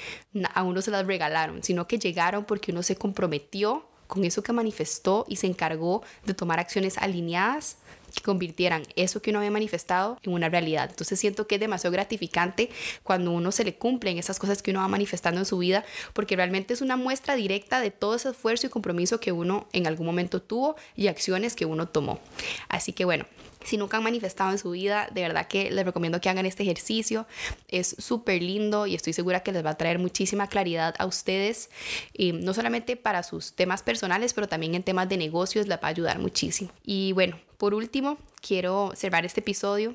a 0.54 0.62
uno 0.62 0.80
se 0.82 0.92
las 0.92 1.04
regalaron, 1.04 1.64
sino 1.64 1.88
que 1.88 1.98
llegaron 1.98 2.44
porque 2.44 2.70
uno 2.70 2.84
se 2.84 2.94
comprometió 2.94 3.88
con 4.06 4.24
eso 4.24 4.42
que 4.42 4.52
manifestó 4.52 5.24
y 5.28 5.36
se 5.36 5.46
encargó 5.46 6.02
de 6.24 6.34
tomar 6.34 6.60
acciones 6.60 6.98
alineadas 6.98 7.76
que 8.14 8.22
convirtieran 8.22 8.84
eso 8.96 9.20
que 9.20 9.30
uno 9.30 9.40
había 9.40 9.50
manifestado 9.50 10.18
en 10.22 10.32
una 10.32 10.48
realidad. 10.48 10.88
Entonces 10.90 11.18
siento 11.18 11.46
que 11.46 11.56
es 11.56 11.60
demasiado 11.60 11.92
gratificante 11.92 12.70
cuando 13.02 13.32
uno 13.32 13.50
se 13.52 13.64
le 13.64 13.74
cumplen 13.74 14.18
esas 14.18 14.38
cosas 14.38 14.62
que 14.62 14.70
uno 14.70 14.80
va 14.80 14.88
manifestando 14.88 15.40
en 15.40 15.46
su 15.46 15.58
vida, 15.58 15.84
porque 16.12 16.36
realmente 16.36 16.74
es 16.74 16.80
una 16.80 16.96
muestra 16.96 17.34
directa 17.34 17.80
de 17.80 17.90
todo 17.90 18.14
ese 18.14 18.30
esfuerzo 18.30 18.66
y 18.66 18.70
compromiso 18.70 19.20
que 19.20 19.32
uno 19.32 19.66
en 19.72 19.86
algún 19.86 20.06
momento 20.06 20.40
tuvo 20.40 20.76
y 20.96 21.08
acciones 21.08 21.54
que 21.56 21.66
uno 21.66 21.88
tomó. 21.88 22.20
Así 22.68 22.92
que 22.92 23.04
bueno, 23.04 23.26
si 23.64 23.76
nunca 23.76 23.96
han 23.96 24.02
manifestado 24.02 24.52
en 24.52 24.58
su 24.58 24.70
vida, 24.70 25.08
de 25.12 25.22
verdad 25.22 25.48
que 25.48 25.70
les 25.70 25.84
recomiendo 25.84 26.20
que 26.20 26.28
hagan 26.28 26.46
este 26.46 26.62
ejercicio. 26.62 27.26
Es 27.68 27.96
súper 27.98 28.42
lindo 28.42 28.86
y 28.86 28.94
estoy 28.94 29.12
segura 29.12 29.40
que 29.40 29.52
les 29.52 29.64
va 29.64 29.70
a 29.70 29.76
traer 29.76 29.98
muchísima 29.98 30.46
claridad 30.46 30.94
a 30.98 31.06
ustedes, 31.06 31.70
y 32.12 32.32
no 32.32 32.54
solamente 32.54 32.96
para 32.96 33.22
sus 33.22 33.54
temas 33.54 33.82
personales, 33.82 34.34
pero 34.34 34.48
también 34.48 34.74
en 34.74 34.82
temas 34.82 35.08
de 35.08 35.16
negocios 35.16 35.66
les 35.66 35.78
va 35.78 35.84
a 35.84 35.88
ayudar 35.88 36.18
muchísimo. 36.18 36.70
Y 36.84 37.12
bueno, 37.12 37.38
por 37.58 37.74
último, 37.74 38.18
quiero 38.40 38.92
cerrar 38.94 39.24
este 39.24 39.40
episodio 39.40 39.94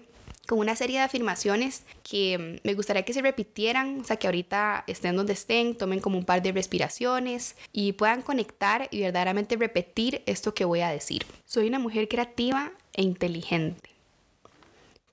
con 0.49 0.57
una 0.57 0.75
serie 0.75 0.97
de 0.97 1.03
afirmaciones 1.03 1.83
que 2.01 2.59
mm, 2.63 2.67
me 2.67 2.73
gustaría 2.73 3.03
que 3.03 3.13
se 3.13 3.21
repitieran, 3.21 4.01
o 4.01 4.03
sea, 4.03 4.17
que 4.17 4.25
ahorita 4.25 4.83
estén 4.87 5.15
donde 5.15 5.33
estén, 5.33 5.75
tomen 5.75 5.99
como 5.99 6.17
un 6.17 6.25
par 6.25 6.41
de 6.41 6.51
respiraciones 6.51 7.55
y 7.71 7.93
puedan 7.93 8.23
conectar 8.23 8.87
y 8.89 9.01
verdaderamente 9.01 9.55
repetir 9.57 10.23
esto 10.25 10.55
que 10.55 10.65
voy 10.65 10.81
a 10.81 10.89
decir. 10.89 11.23
Soy 11.45 11.67
una 11.67 11.77
mujer 11.77 12.07
creativa 12.07 12.71
e 12.93 13.03
inteligente. 13.03 13.89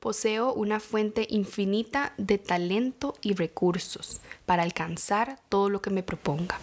Poseo 0.01 0.53
una 0.53 0.79
fuente 0.79 1.27
infinita 1.31 2.15
de 2.17 2.39
talento 2.39 3.15
y 3.23 3.35
recursos 3.35 4.21
para 4.45 4.63
alcanzar 4.63 5.41
todo 5.49 5.69
lo 5.69 5.83
que 5.83 5.91
me 5.91 6.03
proponga. 6.03 6.61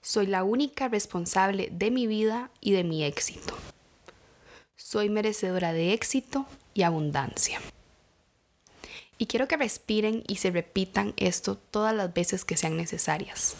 Soy 0.00 0.26
la 0.26 0.44
única 0.44 0.88
responsable 0.88 1.68
de 1.72 1.90
mi 1.90 2.06
vida 2.06 2.50
y 2.60 2.72
de 2.72 2.84
mi 2.84 3.04
éxito. 3.04 3.54
Soy 4.76 5.10
merecedora 5.10 5.72
de 5.72 5.92
éxito 5.92 6.46
y 6.72 6.82
abundancia. 6.82 7.60
Y 9.20 9.26
quiero 9.26 9.48
que 9.48 9.56
respiren 9.56 10.22
y 10.28 10.36
se 10.36 10.52
repitan 10.52 11.12
esto 11.16 11.56
todas 11.56 11.94
las 11.94 12.14
veces 12.14 12.44
que 12.44 12.56
sean 12.56 12.76
necesarias. 12.76 13.56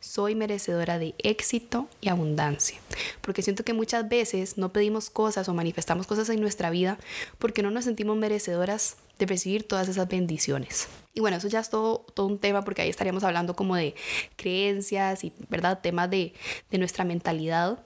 Soy 0.00 0.34
merecedora 0.34 0.98
de 0.98 1.14
éxito 1.18 1.86
y 2.00 2.08
abundancia. 2.08 2.78
Porque 3.20 3.42
siento 3.42 3.62
que 3.62 3.74
muchas 3.74 4.08
veces 4.08 4.56
no 4.56 4.72
pedimos 4.72 5.10
cosas 5.10 5.50
o 5.50 5.54
manifestamos 5.54 6.06
cosas 6.06 6.30
en 6.30 6.40
nuestra 6.40 6.70
vida 6.70 6.98
porque 7.38 7.62
no 7.62 7.70
nos 7.70 7.84
sentimos 7.84 8.16
merecedoras 8.16 8.96
de 9.18 9.26
recibir 9.26 9.68
todas 9.68 9.86
esas 9.88 10.08
bendiciones. 10.08 10.88
Y 11.12 11.20
bueno, 11.20 11.36
eso 11.36 11.48
ya 11.48 11.60
es 11.60 11.68
todo, 11.68 12.06
todo 12.14 12.26
un 12.26 12.38
tema 12.38 12.64
porque 12.64 12.80
ahí 12.80 12.88
estaríamos 12.88 13.22
hablando 13.22 13.54
como 13.54 13.76
de 13.76 13.94
creencias 14.36 15.24
y, 15.24 15.34
¿verdad? 15.50 15.80
Temas 15.82 16.08
de, 16.08 16.32
de 16.70 16.78
nuestra 16.78 17.04
mentalidad 17.04 17.78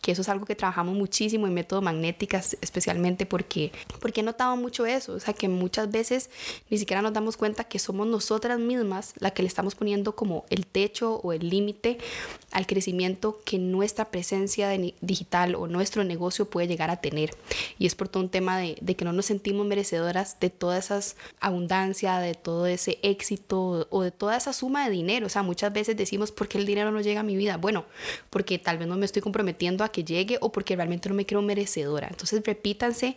que 0.00 0.12
eso 0.12 0.22
es 0.22 0.28
algo 0.28 0.46
que 0.46 0.54
trabajamos 0.54 0.96
muchísimo 0.96 1.46
en 1.46 1.54
método 1.54 1.82
magnéticas, 1.82 2.56
especialmente 2.60 3.26
porque, 3.26 3.72
porque 4.00 4.20
he 4.20 4.24
notado 4.24 4.56
mucho 4.56 4.86
eso, 4.86 5.14
o 5.14 5.20
sea 5.20 5.34
que 5.34 5.48
muchas 5.48 5.90
veces 5.90 6.30
ni 6.68 6.78
siquiera 6.78 7.02
nos 7.02 7.12
damos 7.12 7.36
cuenta 7.36 7.64
que 7.64 7.78
somos 7.78 8.06
nosotras 8.06 8.58
mismas 8.58 9.14
la 9.18 9.30
que 9.32 9.42
le 9.42 9.48
estamos 9.48 9.74
poniendo 9.74 10.14
como 10.14 10.44
el 10.50 10.66
techo 10.66 11.16
o 11.22 11.32
el 11.32 11.48
límite 11.48 11.98
al 12.50 12.66
crecimiento 12.66 13.40
que 13.44 13.58
nuestra 13.58 14.10
presencia 14.10 14.70
digital 15.00 15.54
o 15.54 15.66
nuestro 15.66 16.04
negocio 16.04 16.50
puede 16.50 16.66
llegar 16.66 16.90
a 16.90 17.00
tener. 17.00 17.30
Y 17.78 17.86
es 17.86 17.94
por 17.94 18.08
todo 18.08 18.22
un 18.22 18.28
tema 18.28 18.58
de, 18.58 18.76
de 18.80 18.96
que 18.96 19.04
no 19.04 19.12
nos 19.12 19.26
sentimos 19.26 19.66
merecedoras 19.66 20.38
de 20.40 20.50
toda 20.50 20.78
esa 20.78 21.00
abundancia, 21.40 22.18
de 22.18 22.34
todo 22.34 22.66
ese 22.66 22.98
éxito 23.02 23.86
o 23.90 24.02
de 24.02 24.10
toda 24.10 24.36
esa 24.36 24.52
suma 24.52 24.84
de 24.84 24.90
dinero. 24.90 25.26
O 25.26 25.28
sea, 25.28 25.42
muchas 25.42 25.72
veces 25.72 25.96
decimos, 25.96 26.32
¿por 26.32 26.48
qué 26.48 26.58
el 26.58 26.66
dinero 26.66 26.90
no 26.90 27.00
llega 27.00 27.20
a 27.20 27.24
mi 27.24 27.36
vida? 27.36 27.56
Bueno, 27.56 27.84
porque 28.30 28.58
tal 28.58 28.78
vez 28.78 28.88
no 28.88 28.96
me 28.96 29.06
estoy 29.06 29.22
comprometiendo 29.22 29.84
a 29.84 29.89
que 29.90 30.04
llegue 30.04 30.38
o 30.40 30.52
porque 30.52 30.76
realmente 30.76 31.08
no 31.08 31.14
me 31.14 31.26
creo 31.26 31.42
merecedora. 31.42 32.08
Entonces 32.08 32.42
repítanse 32.44 33.16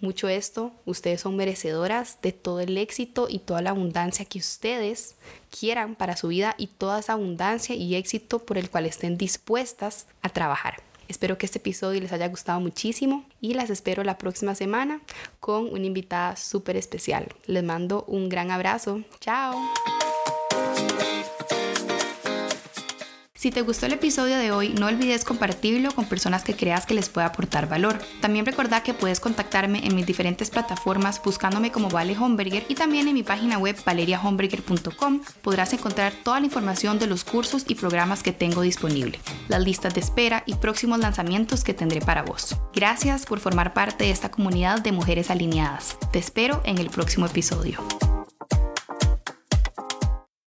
mucho 0.00 0.28
esto, 0.28 0.72
ustedes 0.84 1.20
son 1.20 1.36
merecedoras 1.36 2.18
de 2.22 2.32
todo 2.32 2.60
el 2.60 2.76
éxito 2.76 3.26
y 3.28 3.38
toda 3.38 3.62
la 3.62 3.70
abundancia 3.70 4.24
que 4.24 4.38
ustedes 4.38 5.16
quieran 5.50 5.94
para 5.94 6.16
su 6.16 6.28
vida 6.28 6.54
y 6.58 6.66
toda 6.66 7.00
esa 7.00 7.14
abundancia 7.14 7.74
y 7.74 7.94
éxito 7.94 8.40
por 8.40 8.58
el 8.58 8.70
cual 8.70 8.86
estén 8.86 9.16
dispuestas 9.16 10.06
a 10.22 10.28
trabajar. 10.28 10.82
Espero 11.08 11.36
que 11.38 11.46
este 11.46 11.58
episodio 11.58 12.00
les 12.00 12.12
haya 12.12 12.28
gustado 12.28 12.60
muchísimo 12.60 13.24
y 13.40 13.54
las 13.54 13.70
espero 13.70 14.04
la 14.04 14.18
próxima 14.18 14.54
semana 14.54 15.00
con 15.40 15.72
una 15.72 15.86
invitada 15.86 16.36
súper 16.36 16.76
especial. 16.76 17.28
Les 17.46 17.62
mando 17.62 18.04
un 18.08 18.28
gran 18.28 18.50
abrazo. 18.50 19.02
Chao. 19.20 19.54
Si 23.44 23.50
te 23.50 23.60
gustó 23.60 23.84
el 23.84 23.92
episodio 23.92 24.38
de 24.38 24.52
hoy, 24.52 24.70
no 24.70 24.86
olvides 24.86 25.22
compartirlo 25.22 25.90
con 25.90 26.06
personas 26.06 26.44
que 26.44 26.56
creas 26.56 26.86
que 26.86 26.94
les 26.94 27.10
pueda 27.10 27.26
aportar 27.26 27.68
valor. 27.68 27.98
También 28.22 28.46
recuerda 28.46 28.82
que 28.82 28.94
puedes 28.94 29.20
contactarme 29.20 29.86
en 29.86 29.94
mis 29.94 30.06
diferentes 30.06 30.48
plataformas 30.48 31.20
buscándome 31.22 31.70
como 31.70 31.90
Vale 31.90 32.16
Homberger 32.16 32.64
y 32.70 32.74
también 32.74 33.06
en 33.06 33.12
mi 33.12 33.22
página 33.22 33.58
web 33.58 33.76
valeriahomberger.com 33.84 35.20
podrás 35.42 35.74
encontrar 35.74 36.14
toda 36.24 36.40
la 36.40 36.46
información 36.46 36.98
de 36.98 37.06
los 37.06 37.22
cursos 37.22 37.66
y 37.68 37.74
programas 37.74 38.22
que 38.22 38.32
tengo 38.32 38.62
disponible, 38.62 39.20
las 39.48 39.62
listas 39.62 39.92
de 39.92 40.00
espera 40.00 40.42
y 40.46 40.54
próximos 40.54 41.00
lanzamientos 41.00 41.64
que 41.64 41.74
tendré 41.74 42.00
para 42.00 42.22
vos. 42.22 42.56
Gracias 42.72 43.26
por 43.26 43.40
formar 43.40 43.74
parte 43.74 44.04
de 44.04 44.10
esta 44.10 44.30
comunidad 44.30 44.80
de 44.80 44.92
mujeres 44.92 45.30
alineadas. 45.30 45.98
Te 46.12 46.18
espero 46.18 46.62
en 46.64 46.78
el 46.78 46.88
próximo 46.88 47.26
episodio. 47.26 47.86